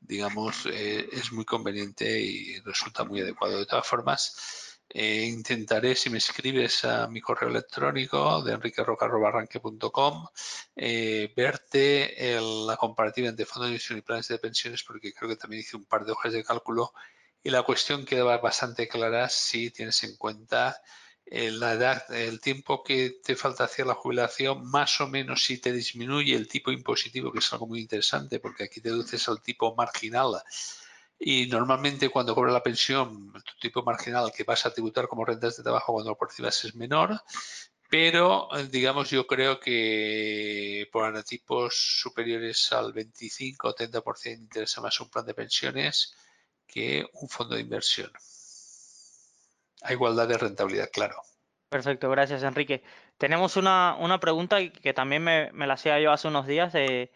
[0.00, 3.58] digamos, eh, es muy conveniente y resulta muy adecuado.
[3.58, 10.26] De todas formas, eh, intentaré, si me escribes a mi correo electrónico de enriqueroca.arranque.com,
[10.76, 15.36] eh, verte la comparativa entre fondos de inversión y planes de pensiones, porque creo que
[15.36, 16.92] también hice un par de hojas de cálculo
[17.42, 20.80] y la cuestión queda bastante clara si tienes en cuenta
[21.30, 25.72] la edad, el tiempo que te falta hacia la jubilación, más o menos si te
[25.72, 30.42] disminuye el tipo impositivo, que es algo muy interesante porque aquí deduces al tipo marginal
[31.22, 35.56] y normalmente cuando cobras la pensión, tu tipo marginal que vas a tributar como rentas
[35.56, 37.20] de trabajo cuando lo percibas es menor,
[37.90, 45.10] pero digamos yo creo que por anotipos superiores al 25 o 30% interesa más un
[45.10, 46.14] plan de pensiones
[46.66, 48.10] que un fondo de inversión.
[49.82, 51.16] A igualdad de rentabilidad, claro.
[51.68, 52.82] Perfecto, gracias Enrique.
[53.16, 56.72] Tenemos una, pregunta que también me, la hacía yo hace unos días.
[56.72, 57.12] de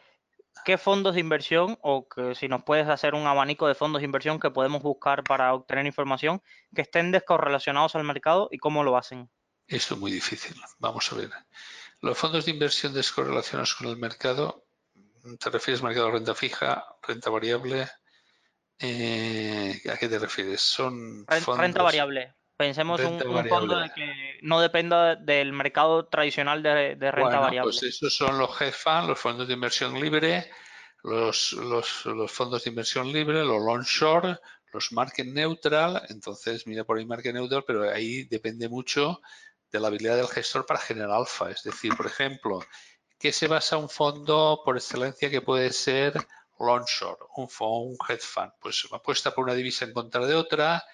[0.64, 4.06] ¿Qué fondos de inversión o que si nos puedes hacer un abanico de fondos de
[4.06, 6.40] inversión que podemos buscar para obtener información
[6.74, 9.28] que estén descorrelacionados al mercado y cómo lo hacen?
[9.66, 10.54] Esto es muy difícil.
[10.78, 11.30] Vamos a ver.
[12.00, 14.66] Los fondos de inversión descorrelacionados con el mercado,
[15.40, 17.88] ¿te refieres mercado de renta fija, renta variable?
[18.78, 20.60] Eh, ¿A qué te refieres?
[20.60, 22.34] Son renta, variable.
[22.56, 27.72] Pensemos un, un, fondo de que no dependa del mercado tradicional de, renta bueno, variable.
[27.72, 30.50] Pues esos son los funds, los fondos de inversión libre,
[31.02, 34.40] los, los, los fondos de inversión libre, los long short,
[34.72, 36.02] los market neutral.
[36.10, 39.20] Entonces, mira por ahí market neutral, pero ahí depende mucho
[39.72, 41.50] de la habilidad del gestor para generar alfa.
[41.50, 42.60] Es decir, por ejemplo,
[43.18, 46.14] ¿qué se basa un fondo por excelencia que puede ser
[46.60, 50.84] long short, un, un hedge fund, pues apuesta por una divisa en contra de otra,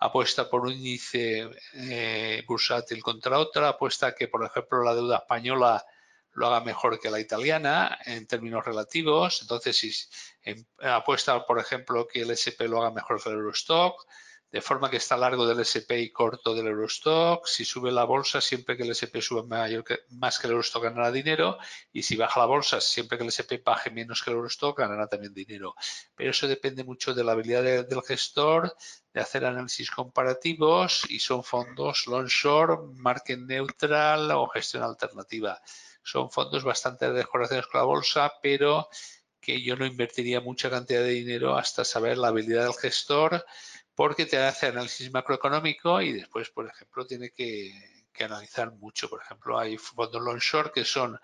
[0.00, 5.84] apuesta por un índice eh, bursátil contra otra, apuesta que, por ejemplo, la deuda española
[6.32, 9.42] lo haga mejor que la italiana en términos relativos.
[9.42, 9.92] Entonces, si
[10.82, 14.06] apuesta, por ejemplo, que el SP lo haga mejor que el Eurostock,
[14.52, 17.46] de forma que está largo del SP y corto del Eurostock.
[17.46, 21.58] Si sube la bolsa, siempre que el SP que, más que el Eurostock ganará dinero
[21.92, 25.06] y si baja la bolsa, siempre que el SP baje menos que el Eurostock ganará
[25.06, 25.74] también dinero.
[26.16, 28.76] Pero eso depende mucho de la habilidad del gestor
[29.12, 35.60] de hacer análisis comparativos y son fondos long short, market neutral o gestión alternativa.
[36.02, 38.88] Son fondos bastante decoraciones con la bolsa, pero
[39.40, 43.44] que yo no invertiría mucha cantidad de dinero hasta saber la habilidad del gestor
[44.00, 47.70] porque te hace análisis macroeconómico y después, por ejemplo, tiene que,
[48.20, 49.10] analizar mucho.
[49.10, 51.20] Por ejemplo, hay fondos long short que son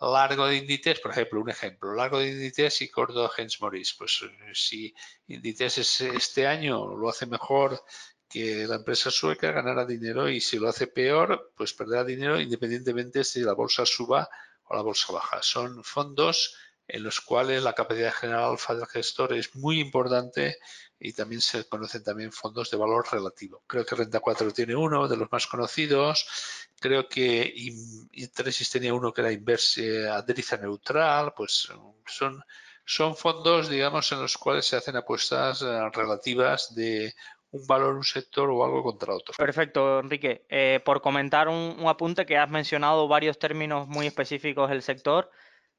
[0.00, 3.94] largo de índices, por ejemplo, un ejemplo, largo de índices y corto de Hens Morris.
[3.98, 4.94] Pues eh, si
[5.26, 7.82] índices este año lo hace mejor
[8.28, 13.24] que la empresa sueca, ganará dinero y si lo hace peor, pues perderá dinero independientemente
[13.24, 14.28] si la bolsa suba
[14.66, 15.42] o la bolsa baja.
[15.42, 16.54] Son fondos
[16.92, 20.56] en los cuales la capacidad general alfa del gestor es muy importante
[20.98, 23.62] y también se conocen también fondos de valor relativo.
[23.66, 26.26] Creo que Renta 4 tiene uno de los más conocidos.
[26.78, 27.52] Creo que
[28.12, 31.32] Interesis tenía uno que era inverse aderiza neutral.
[31.34, 31.68] Pues
[32.06, 32.44] son,
[32.84, 37.14] son fondos, digamos, en los cuales se hacen apuestas eh, relativas de
[37.52, 39.34] un valor, un sector o algo contra otro.
[39.36, 40.44] Perfecto, Enrique.
[40.48, 45.30] Eh, por comentar un, apunte que has mencionado varios términos muy específicos del sector.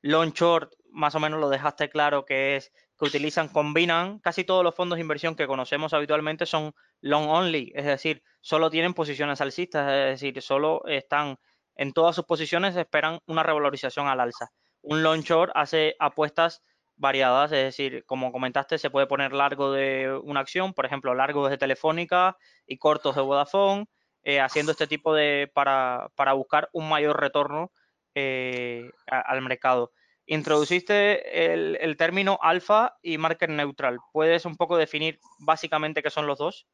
[0.01, 4.63] Long short, más o menos lo dejaste claro que es que utilizan, combinan casi todos
[4.63, 9.41] los fondos de inversión que conocemos habitualmente son long only, es decir, solo tienen posiciones
[9.41, 11.37] alcistas, es decir, solo están
[11.75, 14.51] en todas sus posiciones, esperan una revalorización al alza.
[14.81, 16.61] Un long short hace apuestas
[16.95, 21.49] variadas, es decir, como comentaste, se puede poner largo de una acción, por ejemplo, largos
[21.49, 22.37] de Telefónica
[22.67, 23.85] y cortos de Vodafone,
[24.23, 27.71] eh, haciendo este tipo de, para, para buscar un mayor retorno
[28.15, 29.91] eh, al mercado.
[30.25, 33.99] Introduciste el, término alfa y market neutral.
[34.13, 36.67] ¿Puedes un poco definir básicamente qué son los dos?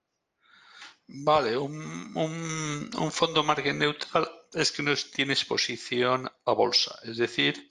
[1.07, 7.69] Vale, un, fondo market neutral es que no tiene exposición a bolsa, es decir,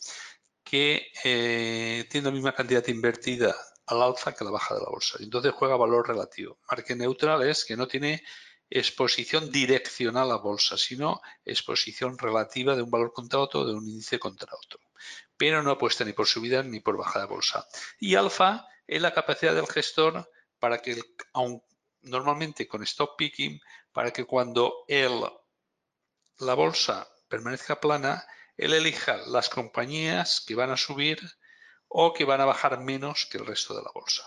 [0.64, 3.54] que eh, tiene la misma cantidad invertida
[3.86, 5.18] al alza que a la baja de la bolsa.
[5.20, 6.58] Entonces juega valor relativo.
[6.68, 8.22] Market neutral es que no tiene
[8.70, 14.18] exposición direccional a bolsa, sino exposición relativa de un valor contra otro, de un índice
[14.18, 14.80] contra otro
[15.36, 17.66] pero no apuesta ni por subida ni por bajada de bolsa.
[17.98, 21.00] Y alfa es la capacidad del gestor para que,
[21.32, 21.62] aun,
[22.02, 23.60] normalmente con stop picking,
[23.92, 25.20] para que cuando el,
[26.38, 28.24] la bolsa permanezca plana,
[28.56, 31.20] él elija las compañías que van a subir
[31.88, 34.24] o que van a bajar menos que el resto de la bolsa,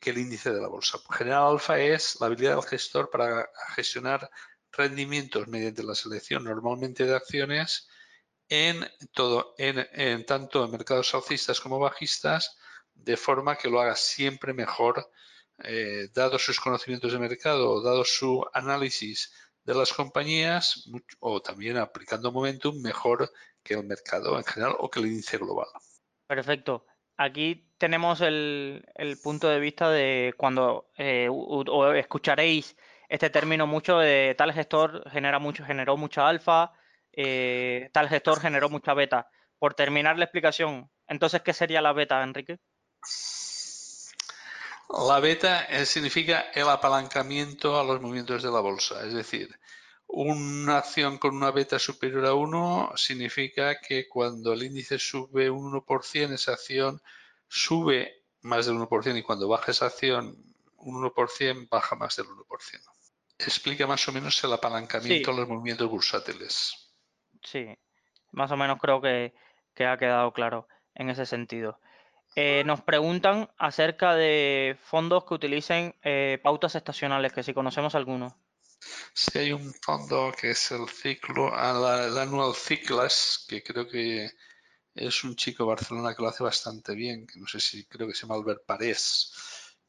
[0.00, 0.98] que el índice de la bolsa.
[1.10, 4.30] General alfa es la habilidad del gestor para gestionar
[4.72, 7.88] rendimientos mediante la selección normalmente de acciones
[8.48, 12.58] en todo, en, tanto en mercados alcistas como bajistas,
[12.94, 15.10] de forma que lo haga siempre mejor,
[15.64, 19.32] eh, dado sus conocimientos de mercado, dado su análisis
[19.64, 20.86] de las compañías,
[21.20, 25.68] o también aplicando momentum mejor que el mercado en general o que el índice global.
[26.26, 26.86] Perfecto.
[27.22, 28.84] Aquí tenemos el,
[29.22, 31.28] punto de vista de cuando eh,
[31.96, 32.76] escucharéis
[33.08, 36.72] este término mucho de tal gestor genera mucho, generó mucha alfa,
[37.12, 39.28] eh, tal gestor generó mucha beta.
[39.60, 42.58] Por terminar la explicación, entonces, ¿qué sería la beta, Enrique?
[44.88, 49.48] La beta eh, significa el apalancamiento a los movimientos de la bolsa, es decir,
[50.12, 55.72] una acción con una beta superior a 1 significa que cuando el índice sube un
[55.72, 57.00] 1%, esa acción
[57.48, 60.36] sube más del 1% y cuando baja esa acción
[60.76, 62.44] un 1%, baja más del 1%.
[63.38, 66.82] Explica más o menos el apalancamiento a los movimientos bursátiles
[67.42, 67.66] sí,
[68.30, 69.32] más o menos creo que,
[69.84, 71.78] ha quedado claro en ese sentido.
[72.34, 78.36] Eh, nos preguntan acerca de fondos que utilicen eh, pautas estacionales, que si conocemos alguno.
[79.14, 84.30] Sí, hay un fondo que es el ciclo, ah, el Annual Ciclas, que creo que
[84.94, 88.08] es un chico de Barcelona que lo hace bastante bien, que no sé si creo
[88.08, 89.32] que se llama Albert Parés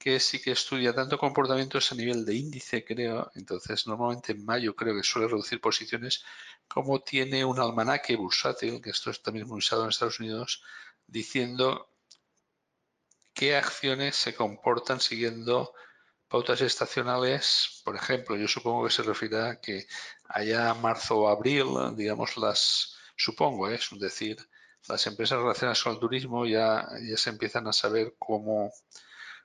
[0.04, 3.32] que sí que estudia tanto comportamientos a nivel de índice, creo.
[3.36, 6.26] Entonces, normalmente en mayo creo que suele reducir posiciones,
[6.68, 10.62] como tiene un almanaque bursátil, que esto es también muy usado en Estados Unidos,
[11.08, 11.90] diciendo
[13.34, 15.74] qué acciones se comportan siguiendo
[16.34, 17.82] pautas estacionales.
[17.86, 19.86] Por ejemplo, yo supongo que se refiere a que
[20.28, 23.76] allá marzo o abril, digamos, las, supongo, ¿eh?
[23.76, 24.38] es decir,
[24.88, 28.72] las empresas relacionadas con el turismo ya, ya se empiezan a saber cómo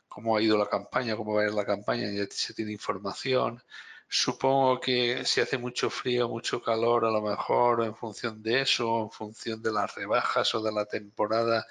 [0.08, 3.62] cómo ha ido la campaña, cómo va a ir la campaña, ya se tiene información.
[4.08, 9.02] Supongo que si hace mucho frío, mucho calor, a lo mejor en función de eso,
[9.02, 11.66] en función de las rebajas o de la temporada,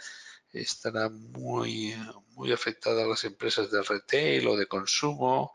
[0.54, 1.95] estarán muy,
[2.32, 5.54] muy afectadas las empresas de retail o de consumo,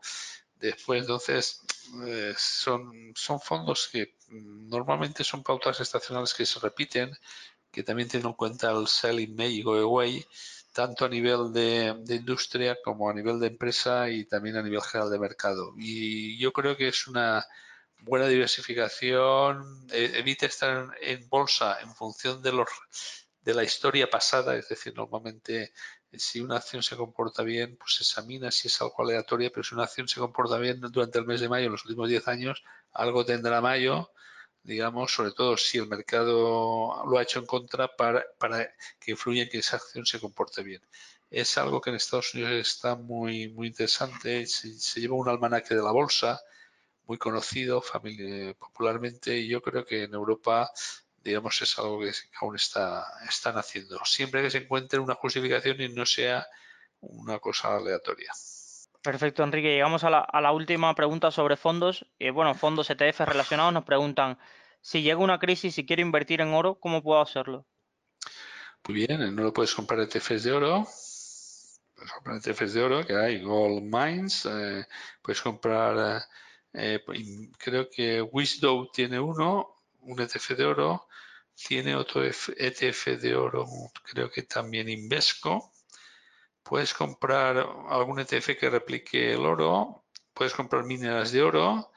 [0.63, 1.61] Después, entonces,
[2.07, 7.11] eh, son, son fondos que normalmente son pautas estacionales que se repiten,
[7.69, 10.25] que también tienen en cuenta el sell in May y go away,
[10.71, 15.11] tanto a nivel de, industria como a nivel de empresa y también a nivel general
[15.11, 15.73] de mercado.
[15.77, 17.45] Y yo creo que es una
[17.99, 22.69] buena diversificación, e, evita estar en bolsa en función de los
[23.43, 25.73] de la historia pasada, es decir, normalmente
[26.13, 29.75] si una acción se comporta bien, pues se examina si es algo aleatoria, pero si
[29.75, 32.63] una acción se comporta bien durante el mes de mayo, en los últimos 10 años,
[32.91, 34.11] algo tendrá mayo,
[34.63, 39.43] digamos, sobre todo si el mercado lo ha hecho en contra para, para que influya
[39.43, 40.81] en que esa acción se comporte bien.
[41.29, 45.81] Es algo que en Estados Unidos está muy, muy interesante, se, lleva un almanaque de
[45.81, 46.39] la bolsa,
[47.07, 47.83] muy conocido
[48.59, 50.71] popularmente, y yo creo que en Europa
[51.23, 52.11] digamos, es algo que
[52.41, 54.03] aún está, están haciendo.
[54.05, 56.45] Siempre que se encuentre una justificación y no sea
[56.99, 58.31] una cosa aleatoria.
[59.01, 59.73] Perfecto, Enrique.
[59.73, 62.05] Llegamos a la, última pregunta sobre fondos.
[62.19, 64.37] Eh, bueno, fondos ETF relacionados nos preguntan,
[64.81, 67.65] si llega una crisis y quiero invertir en oro, ¿cómo puedo hacerlo?
[68.87, 70.87] Muy bien, en oro puedes comprar ETFs de oro.
[71.95, 74.45] Puedes comprar ETFs de oro, que hay Gold Mines.
[74.45, 74.85] Eh,
[75.21, 76.23] puedes comprar,
[76.73, 77.03] eh,
[77.57, 81.07] creo que Wisdom tiene uno, un ETF de oro,
[81.55, 83.65] tiene otro ETF de oro,
[84.03, 85.71] creo que también Invesco.
[86.63, 87.57] Puedes comprar
[87.89, 91.91] algún ETF que replique el oro, puedes comprar mineras de oro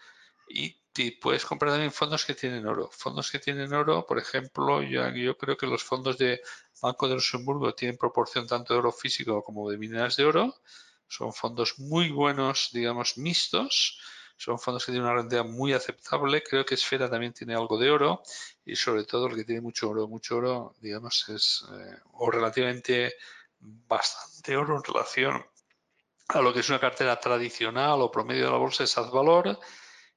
[0.48, 0.76] y
[1.20, 2.90] puedes comprar también fondos que tienen oro.
[2.90, 6.40] Fondos que tienen oro, por ejemplo, yo, yo creo que los fondos de
[6.80, 10.54] Banco de Luxemburgo tienen proporción tanto de oro físico como de mineras de oro.
[11.08, 14.00] Son fondos muy buenos, digamos, mixtos
[14.36, 16.42] son fondos que tienen una rentabilidad muy aceptable.
[16.42, 18.22] Creo que Esfera también tiene algo de oro
[18.64, 23.14] y sobre todo el que tiene mucho oro, mucho oro, digamos, es eh, o relativamente
[23.58, 25.44] bastante oro en relación
[26.28, 29.58] a lo que es una cartera tradicional o promedio de la bolsa es Valor.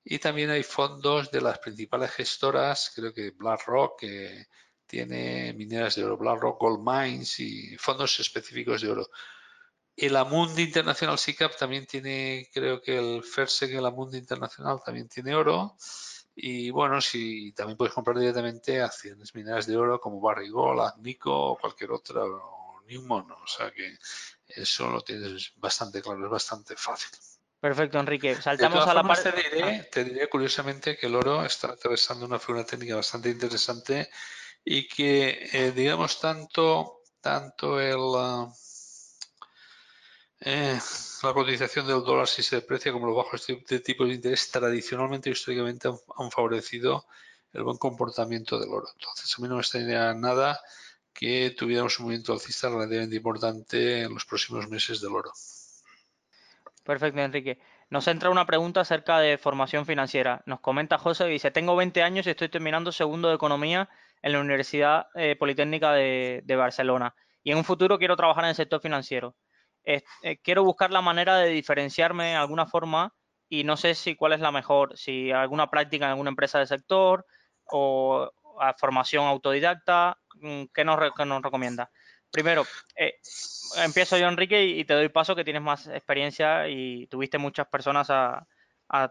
[0.03, 4.47] Y también hay fondos de las principales gestoras, creo que BlackRock, que
[4.86, 9.09] tiene mineras de oro, BlackRock Gold Mines y fondos específicos de oro.
[10.02, 15.36] El Amundi Internacional SICAP también tiene, creo que el FERSEC, el Amundi Internacional también tiene
[15.36, 15.76] oro.
[16.36, 21.58] Y bueno, si también puedes comprar directamente acciones mineras de oro como Barrigol, Agnico o
[21.58, 23.30] cualquier otra, o Newmont.
[23.32, 23.97] O sea que
[24.47, 27.10] eso lo tienes bastante claro, es bastante fácil.
[27.60, 28.41] Perfecto, Enrique.
[28.41, 29.34] Saltamos a la parte.
[29.34, 34.10] Te diré, te diré curiosamente que el oro está atravesando una figura técnica bastante interesante
[34.64, 37.97] y que, eh, digamos, tanto, tanto el.
[37.97, 38.50] Uh,
[40.42, 40.80] eh,
[41.24, 45.34] la cotización del dólar si se deprecia como los bajos tipos de interés tradicionalmente y
[45.34, 47.06] históricamente han, favorecido
[47.52, 48.88] el buen comportamiento del oro.
[48.94, 50.60] Entonces, a mí no me extrañaría nada
[51.14, 55.32] que tuviéramos un movimiento alcista relativamente importante en los próximos meses del oro.
[56.84, 57.60] Perfecto, Enrique.
[57.90, 60.42] Nos entra una pregunta acerca de formación financiera.
[60.46, 63.90] Nos comenta José, dice, tengo 20 años y estoy terminando segundo de economía
[64.22, 68.56] en la Universidad eh, Politécnica de Barcelona y en un futuro quiero trabajar en el
[68.56, 69.36] sector financiero.
[69.84, 70.04] Eh,
[70.44, 73.14] quiero buscar la manera de diferenciarme de alguna forma
[73.48, 76.68] y no sé si cuál es la mejor, si alguna práctica en alguna empresa del
[76.68, 77.26] sector
[77.66, 78.32] o
[78.78, 81.90] formación autodidacta, mm, ¿qué nos, nos recomienda?
[82.32, 82.66] Primero,
[82.96, 83.16] eh,
[83.78, 88.10] empiezo yo, Enrique, y, te doy paso que tienes más experiencia y tuviste muchas personas
[88.12, 88.46] a,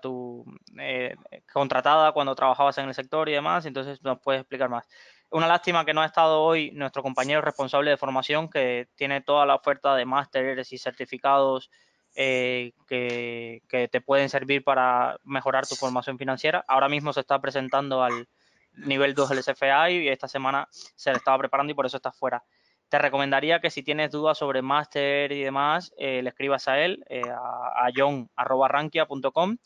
[0.02, 0.44] tu
[0.80, 1.14] eh,
[1.52, 4.86] contratada cuando trabajabas en el sector y demás, entonces nos puedes explicar más.
[5.30, 9.44] Una lástima que no ha estado hoy nuestro compañero responsable de formación, que tiene toda
[9.44, 11.70] la oferta de másteres y certificados
[12.14, 16.64] eh, que, te pueden servir para mejorar tu formación financiera.
[16.66, 18.26] Ahora mismo se está presentando al
[18.72, 22.10] nivel 2 del SFA y esta semana se le estaba preparando y por eso está
[22.10, 22.42] fuera.
[22.88, 27.04] Te recomendaría que si tienes dudas sobre máster y demás, eh, le escribas a él,
[27.10, 29.58] eh, a, a john.rankia.com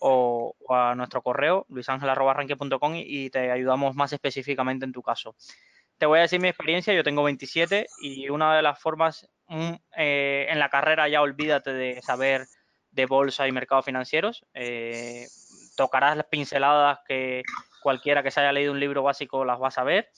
[0.00, 5.34] o, a nuestro correo luisangel.com y, te ayudamos más específicamente en tu caso.
[5.98, 9.72] Te voy a decir mi experiencia, yo tengo 27 y una de las formas mm,
[9.96, 12.46] eh, en la carrera ya olvídate de saber
[12.90, 14.44] de bolsa y mercados financieros.
[14.54, 15.26] Eh,
[15.76, 17.42] tocarás las pinceladas que
[17.82, 20.10] cualquiera que se haya leído un libro básico las va a saber,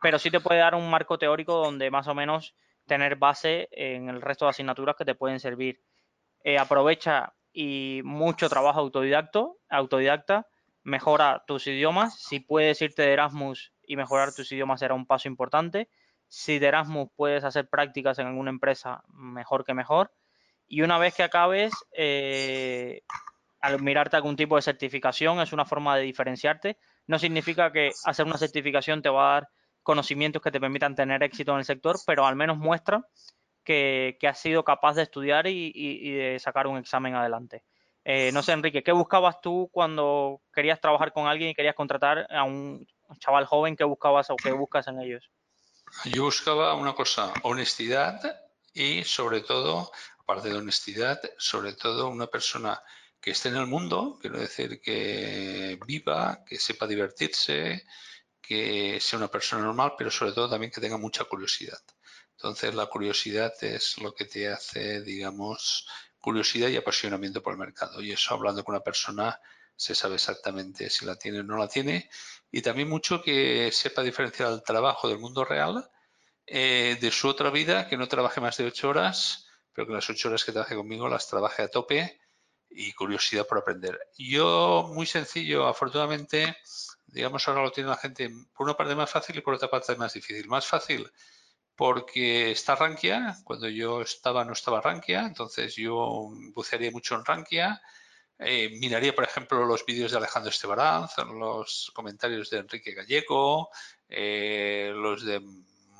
[0.00, 2.54] pero sí te puede dar un marco teórico donde más o menos
[2.86, 5.80] tener base en el resto de asignaturas que te pueden servir.
[6.42, 10.46] Eh, aprovecha y mucho trabajo autodidacto, autodidacta,
[10.82, 12.18] mejora tus idiomas.
[12.18, 15.88] Si puedes irte de Erasmus y mejorar tus idiomas será un paso importante.
[16.28, 20.12] Si de Erasmus puedes hacer prácticas en alguna empresa, mejor que mejor.
[20.66, 23.02] Y una vez que acabes, eh,
[23.60, 26.78] al mirarte algún tipo de certificación, es una forma de diferenciarte.
[27.06, 29.48] No significa que hacer una certificación te va a dar
[29.82, 33.04] conocimientos que te permitan tener éxito en el sector, pero al menos muestra
[33.64, 37.64] que, has sido capaz de estudiar y, de sacar un examen adelante.
[38.04, 42.26] Eh, no sé, Enrique, ¿qué buscabas tú cuando querías trabajar con alguien y querías contratar
[42.30, 42.86] a un
[43.18, 43.76] chaval joven?
[43.76, 45.30] ¿Qué buscabas o qué buscas en ellos?
[46.04, 48.20] Yo buscaba una cosa, honestidad
[48.72, 52.80] y sobre todo, aparte de honestidad, sobre todo una persona
[53.20, 57.84] que esté en el mundo, quiero decir que viva, que sepa divertirse,
[58.40, 61.78] que sea una persona normal, pero sobre todo también que tenga mucha curiosidad.
[62.42, 65.86] Entonces la curiosidad es lo que te hace, digamos,
[66.18, 68.00] curiosidad y apasionamiento por el mercado.
[68.00, 69.38] Y eso hablando con una persona
[69.76, 72.08] se sabe exactamente si la tiene o no la tiene.
[72.50, 75.90] Y también mucho que sepa diferenciar el trabajo del mundo real
[76.46, 80.08] eh, de su otra vida, que no trabaje más de ocho horas, pero que las
[80.08, 82.22] ocho horas que trabaje conmigo las trabaje a tope
[82.70, 84.00] y curiosidad por aprender.
[84.16, 86.56] Yo, muy sencillo, afortunadamente,
[87.06, 89.94] digamos, ahora lo tiene la gente por una parte más fácil y por otra parte
[89.96, 90.48] más difícil.
[90.48, 91.06] Más fácil
[91.80, 97.80] porque está Rankia, cuando yo estaba no estaba Rankia, entonces yo bucearía mucho en Rankia,
[98.38, 103.70] eh, miraría, por ejemplo, los vídeos de Alejandro Estebaranz, los comentarios de Enrique Gallego,
[104.10, 105.40] eh, los de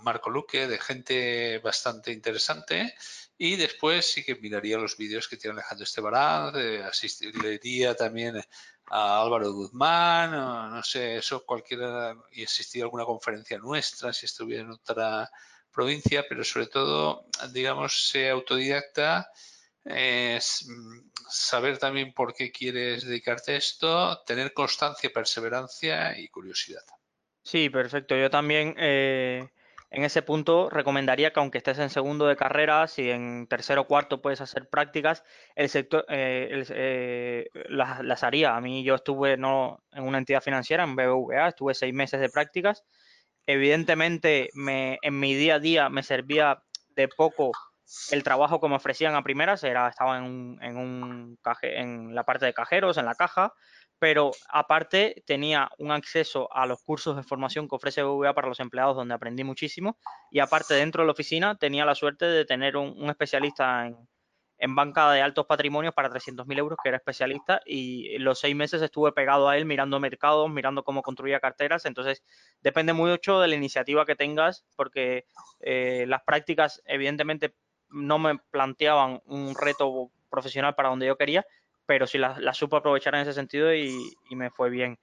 [0.03, 2.95] Marco Luque, de gente bastante interesante.
[3.39, 8.39] Y después sí que miraría los vídeos que tiene Alejandro Estebaranz, eh, asistiría también
[8.91, 14.65] a Álvaro Guzmán, no sé, eso cualquiera, y asistiría a alguna conferencia nuestra, si estuviera
[14.65, 15.31] en otra
[15.73, 19.31] provincia, pero sobre todo, digamos, ser autodidacta,
[19.85, 20.67] es
[21.29, 26.83] saber también por qué quieres dedicarte a esto, tener constancia, perseverancia y curiosidad.
[27.43, 28.17] Sí, perfecto.
[28.17, 29.49] Yo también eh,
[29.91, 33.87] en ese punto recomendaría que aunque estés en segundo de carrera, si en tercero o
[33.87, 38.55] cuarto puedes hacer prácticas, el sector eh, eh, las, las, haría.
[38.55, 42.29] A mí yo estuve no en una entidad financiera, en BBVA, estuve seis meses de
[42.29, 42.85] prácticas
[43.53, 47.51] Evidentemente, me, en mi día a día me servía de poco
[48.13, 52.47] el trabajo que me ofrecían a primeras, era, estaba en, un, en, un la parte
[52.47, 53.53] de cajeros, en la caja,
[53.99, 58.61] pero aparte tenía un acceso a los cursos de formación que ofrece BBVA para los
[58.61, 59.99] empleados donde aprendí muchísimo
[60.31, 63.97] y aparte dentro de la oficina tenía la suerte de tener un especialista en,
[64.61, 68.83] en banca de altos patrimonios para 300.000 euros, que era especialista, y los seis meses
[68.83, 71.87] estuve pegado a él mirando mercados, mirando cómo construía carteras.
[71.87, 72.23] Entonces,
[72.61, 75.25] depende mucho de la iniciativa que tengas, porque
[75.61, 77.55] eh, las prácticas, evidentemente,
[77.89, 81.47] no me planteaban un reto profesional para donde yo quería,
[81.87, 84.99] pero sí las la supo aprovechar en ese sentido y, me fue bien.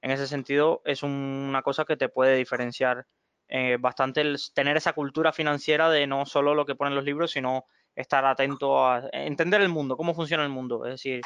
[0.00, 3.06] En ese sentido, es una cosa que te puede diferenciar
[3.48, 4.24] eh, bastante
[4.54, 8.84] tener esa cultura financiera de no solo lo que ponen los libros, sino estar atento
[8.84, 10.84] a entender el mundo, cómo funciona el mundo.
[10.84, 11.22] Es decir,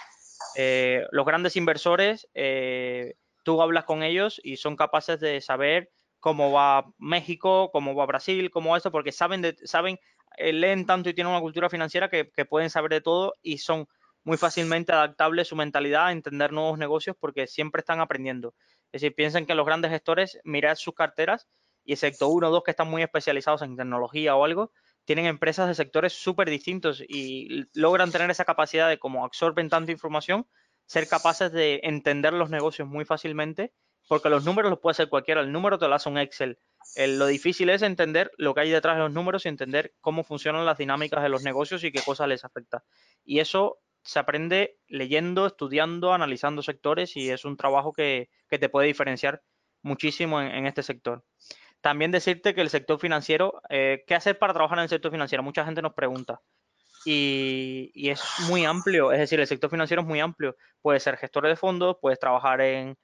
[0.56, 5.90] eh, los grandes inversores, eh, tú hablas con ellos y son capaces de saber
[6.20, 9.98] cómo va México, cómo va Brasil, cómo va esto, porque saben, de, saben
[10.36, 13.86] eh, leen tanto y tienen una cultura financiera que, pueden saber de todo y son
[14.24, 18.54] muy fácilmente adaptables su mentalidad a entender nuevos negocios porque siempre están aprendiendo.
[18.92, 21.48] Es decir, piensen que los grandes gestores, mirad sus carteras
[21.84, 24.72] y excepto uno o dos que están muy especializados en tecnología o algo,
[25.08, 29.90] tienen empresas de sectores súper distintos y logran tener esa capacidad de, como absorben tanta
[29.90, 30.46] información,
[30.84, 33.72] ser capaces de entender los negocios muy fácilmente,
[34.06, 36.58] porque los números los puede hacer cualquiera, el número te lo hace un Excel.
[36.94, 40.66] lo difícil es entender lo que hay detrás de los números y entender cómo funcionan
[40.66, 42.84] las dinámicas de los negocios y qué cosas les afecta.
[43.24, 48.88] Y eso se aprende leyendo, estudiando, analizando sectores y es un trabajo que, te puede
[48.88, 49.42] diferenciar
[49.80, 51.24] muchísimo en este sector.
[51.80, 55.42] También decirte que el sector financiero, eh, ¿qué hacer para trabajar en el sector financiero?
[55.42, 56.40] Mucha gente nos pregunta.
[57.04, 60.56] Y, es muy amplio, es decir, el sector financiero es muy amplio.
[60.82, 62.96] Puedes ser gestor de fondos, puedes trabajar en,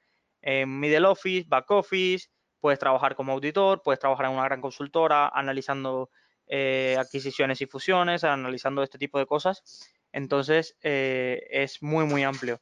[0.42, 2.28] middle office, back office,
[2.60, 6.10] puedes trabajar como auditor, puedes trabajar en una gran consultora analizando
[6.46, 9.62] eh, adquisiciones y fusiones, analizando este tipo de cosas.
[10.12, 12.60] Entonces, eh, es muy, muy amplio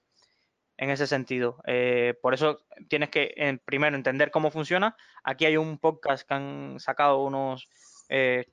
[0.77, 1.59] en ese sentido.
[1.67, 4.97] Eh, por eso tienes que primero entender cómo funciona.
[5.25, 7.69] Aquí hay un podcast que han sacado unos
[8.09, 8.47] eh,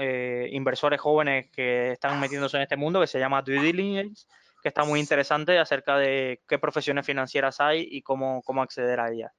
[0.00, 4.26] eh, inversores jóvenes que están metiéndose en este mundo que se llama Due Diligence,
[4.62, 9.10] que está muy interesante acerca de qué profesiones financieras hay y cómo, cómo acceder a
[9.10, 9.32] ellas.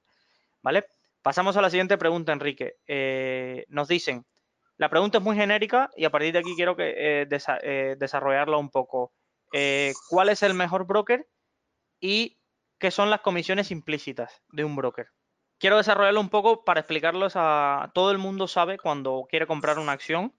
[0.62, 0.86] ¿Vale?
[1.22, 2.76] Pasamos a la siguiente pregunta, Enrique.
[3.70, 4.26] nos dicen,
[4.78, 7.26] la pregunta es muy genérica y a partir de aquí quiero que
[8.00, 9.12] desarrollarla un poco.
[10.10, 11.28] ¿Cuál es el mejor broker
[12.00, 12.40] y
[12.80, 15.08] qué son las comisiones implícitas de un broker.
[15.60, 19.94] Quiero desarrollarlo un poco para explicarlos a todo el mundo sabe cuando quiere comprar una
[19.94, 20.34] acción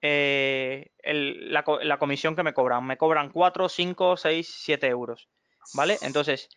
[0.00, 2.86] eh, la, comisión que me cobran.
[2.86, 5.28] Me cobran 4, 5, 6, 7 euros.
[5.74, 5.98] ¿Vale?
[6.02, 6.48] Entonces,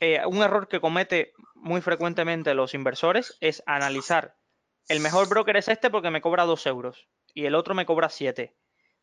[0.00, 4.36] eh, un error que comete muy frecuentemente los inversores es analizar
[4.88, 8.08] el mejor broker es este porque me cobra 2 euros y el otro me cobra
[8.08, 8.54] 7.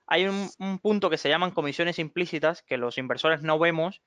[0.08, 4.02] hay un, punto que se llaman comisiones implícitas que los inversores no vemos,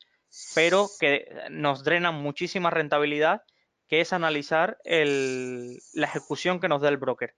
[0.55, 3.43] pero que nos drenan muchísima rentabilidad,
[3.89, 7.35] que es analizar la ejecución que nos da el broker.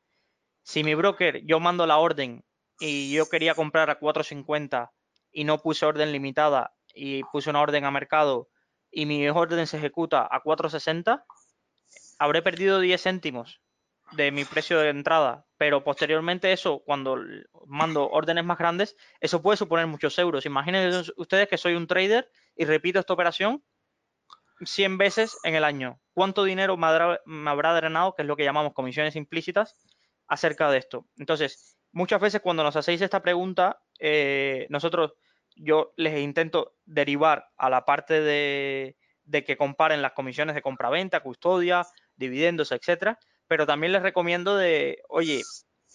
[0.63, 2.45] Si mi broker, yo mando la orden
[2.81, 4.91] y yo quería comprar a 4.50
[5.33, 8.49] y no puse orden limitada y puse una orden a mercado
[8.91, 11.25] y mi orden se ejecuta a 4.60,
[12.19, 13.61] habré perdido 10 céntimos
[14.13, 17.19] de mi precio de entrada, pero posteriormente eso, cuando
[17.67, 20.47] mando órdenes más grandes, eso puede suponer muchos euros.
[20.47, 23.63] Imaginen ustedes que soy un trader y repito esta operación
[24.61, 26.01] 100 veces en el año.
[26.13, 29.77] ¿Cuánto dinero me habrá, drenado, que es lo que llamamos comisiones implícitas,
[30.27, 31.07] acerca de esto?
[31.17, 35.15] Entonces, muchas veces cuando nos hacéis esta pregunta, eh, nosotros,
[35.55, 41.21] yo les intento derivar a la parte de, de que comparen las comisiones de compra-venta,
[41.21, 41.87] custodia,
[42.17, 45.43] dividendos, etcétera, pero también les recomiendo de, oye,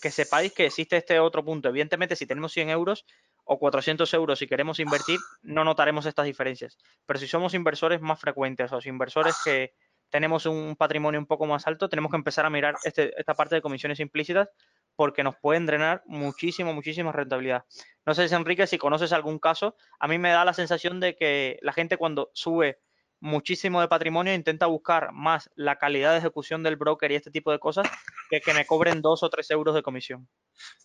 [0.01, 1.67] que sepáis que existe este otro punto.
[1.67, 3.05] Evidentemente, si tenemos 100 euros
[3.45, 6.77] o 400 euros y queremos invertir, no notaremos estas diferencias.
[7.05, 9.73] Pero si somos inversores más frecuentes o inversores que
[10.09, 13.55] tenemos un patrimonio un poco más alto, tenemos que empezar a mirar este, esta parte
[13.55, 14.49] de comisiones implícitas
[14.95, 17.65] porque nos pueden drenar muchísimo, muchísima rentabilidad.
[18.05, 19.75] No sé, Enrique, si conoces algún caso.
[19.99, 22.79] A mí me da la sensación de que la gente cuando sube
[23.23, 27.51] muchísimo de patrimonio, intenta buscar más la calidad de ejecución del broker y este tipo
[27.51, 27.89] de cosas
[28.29, 30.27] que que me cobren dos o tres euros de comisión.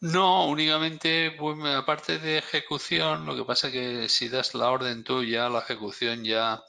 [0.00, 1.36] No, únicamente,
[1.76, 6.24] aparte de ejecución, lo que pasa que si das la orden tú ya, la ejecución
[6.24, 6.62] ya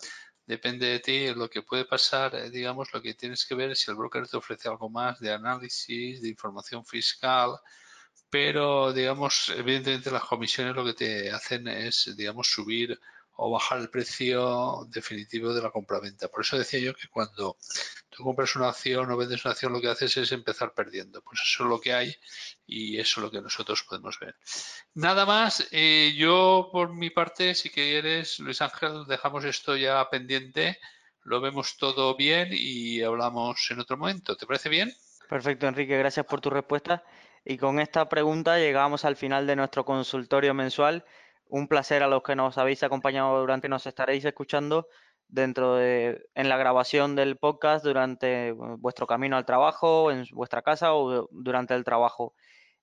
[0.45, 1.33] depende de ti.
[1.33, 4.27] Lo que puede pasar, eh, digamos, lo que tienes que ver es si el broker
[4.27, 7.51] te ofrece algo más de análisis, de información fiscal,
[8.29, 12.99] pero, digamos, evidentemente las comisiones lo que te hacen es, digamos, subir
[13.41, 16.27] o bajar el precio definitivo de la compraventa.
[16.27, 17.57] Por eso decía yo que cuando
[18.09, 21.21] tú compras una acción o vendes una acción, lo que haces es empezar perdiendo.
[21.21, 22.13] Pues eso es lo que hay
[22.67, 24.35] y eso es lo que nosotros podemos ver.
[24.93, 30.77] Nada más, eh, yo por mi parte, si quieres, Luis Ángel, dejamos esto ya pendiente,
[31.23, 34.35] lo vemos todo bien y hablamos en otro momento.
[34.35, 34.93] ¿Te parece bien?
[35.29, 37.05] Perfecto, Enrique, gracias por tu respuesta.
[37.45, 41.05] Y con esta pregunta llegamos al final de nuestro consultorio mensual
[41.49, 44.87] un placer a los que nos habéis acompañado durante, nos estaréis escuchando
[45.27, 50.93] dentro de, en la grabación del podcast durante vuestro camino al trabajo, en vuestra casa
[50.93, 52.33] o durante el trabajo.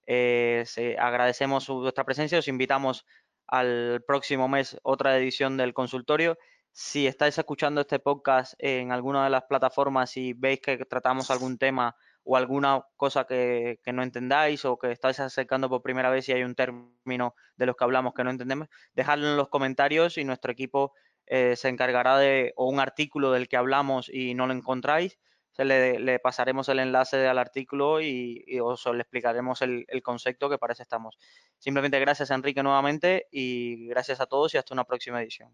[0.07, 0.65] Eh,
[0.99, 3.07] agradecemos vuestra presencia, os invitamos
[3.47, 6.37] al próximo mes otra edición del consultorio.
[6.73, 11.57] Si estáis escuchando este podcast en alguna de las plataformas y veis que tratamos algún
[11.57, 11.97] tema
[12.27, 16.43] o alguna cosa que, no entendáis o que estáis acercando por primera vez y hay
[16.43, 20.51] un término de los que hablamos que no entendemos, dejadlo en los comentarios y nuestro
[20.51, 20.93] equipo
[21.27, 25.19] eh, se encargará de, o un artículo del que hablamos y no lo encontráis,
[25.53, 30.59] se le, pasaremos el enlace al artículo y, os le explicaremos el, el, concepto que
[30.59, 31.17] parece estamos.
[31.59, 35.51] Simplemente gracias Enrique nuevamente y gracias a todos y hasta una próxima edición.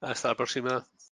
[0.00, 0.86] Hasta la próxima.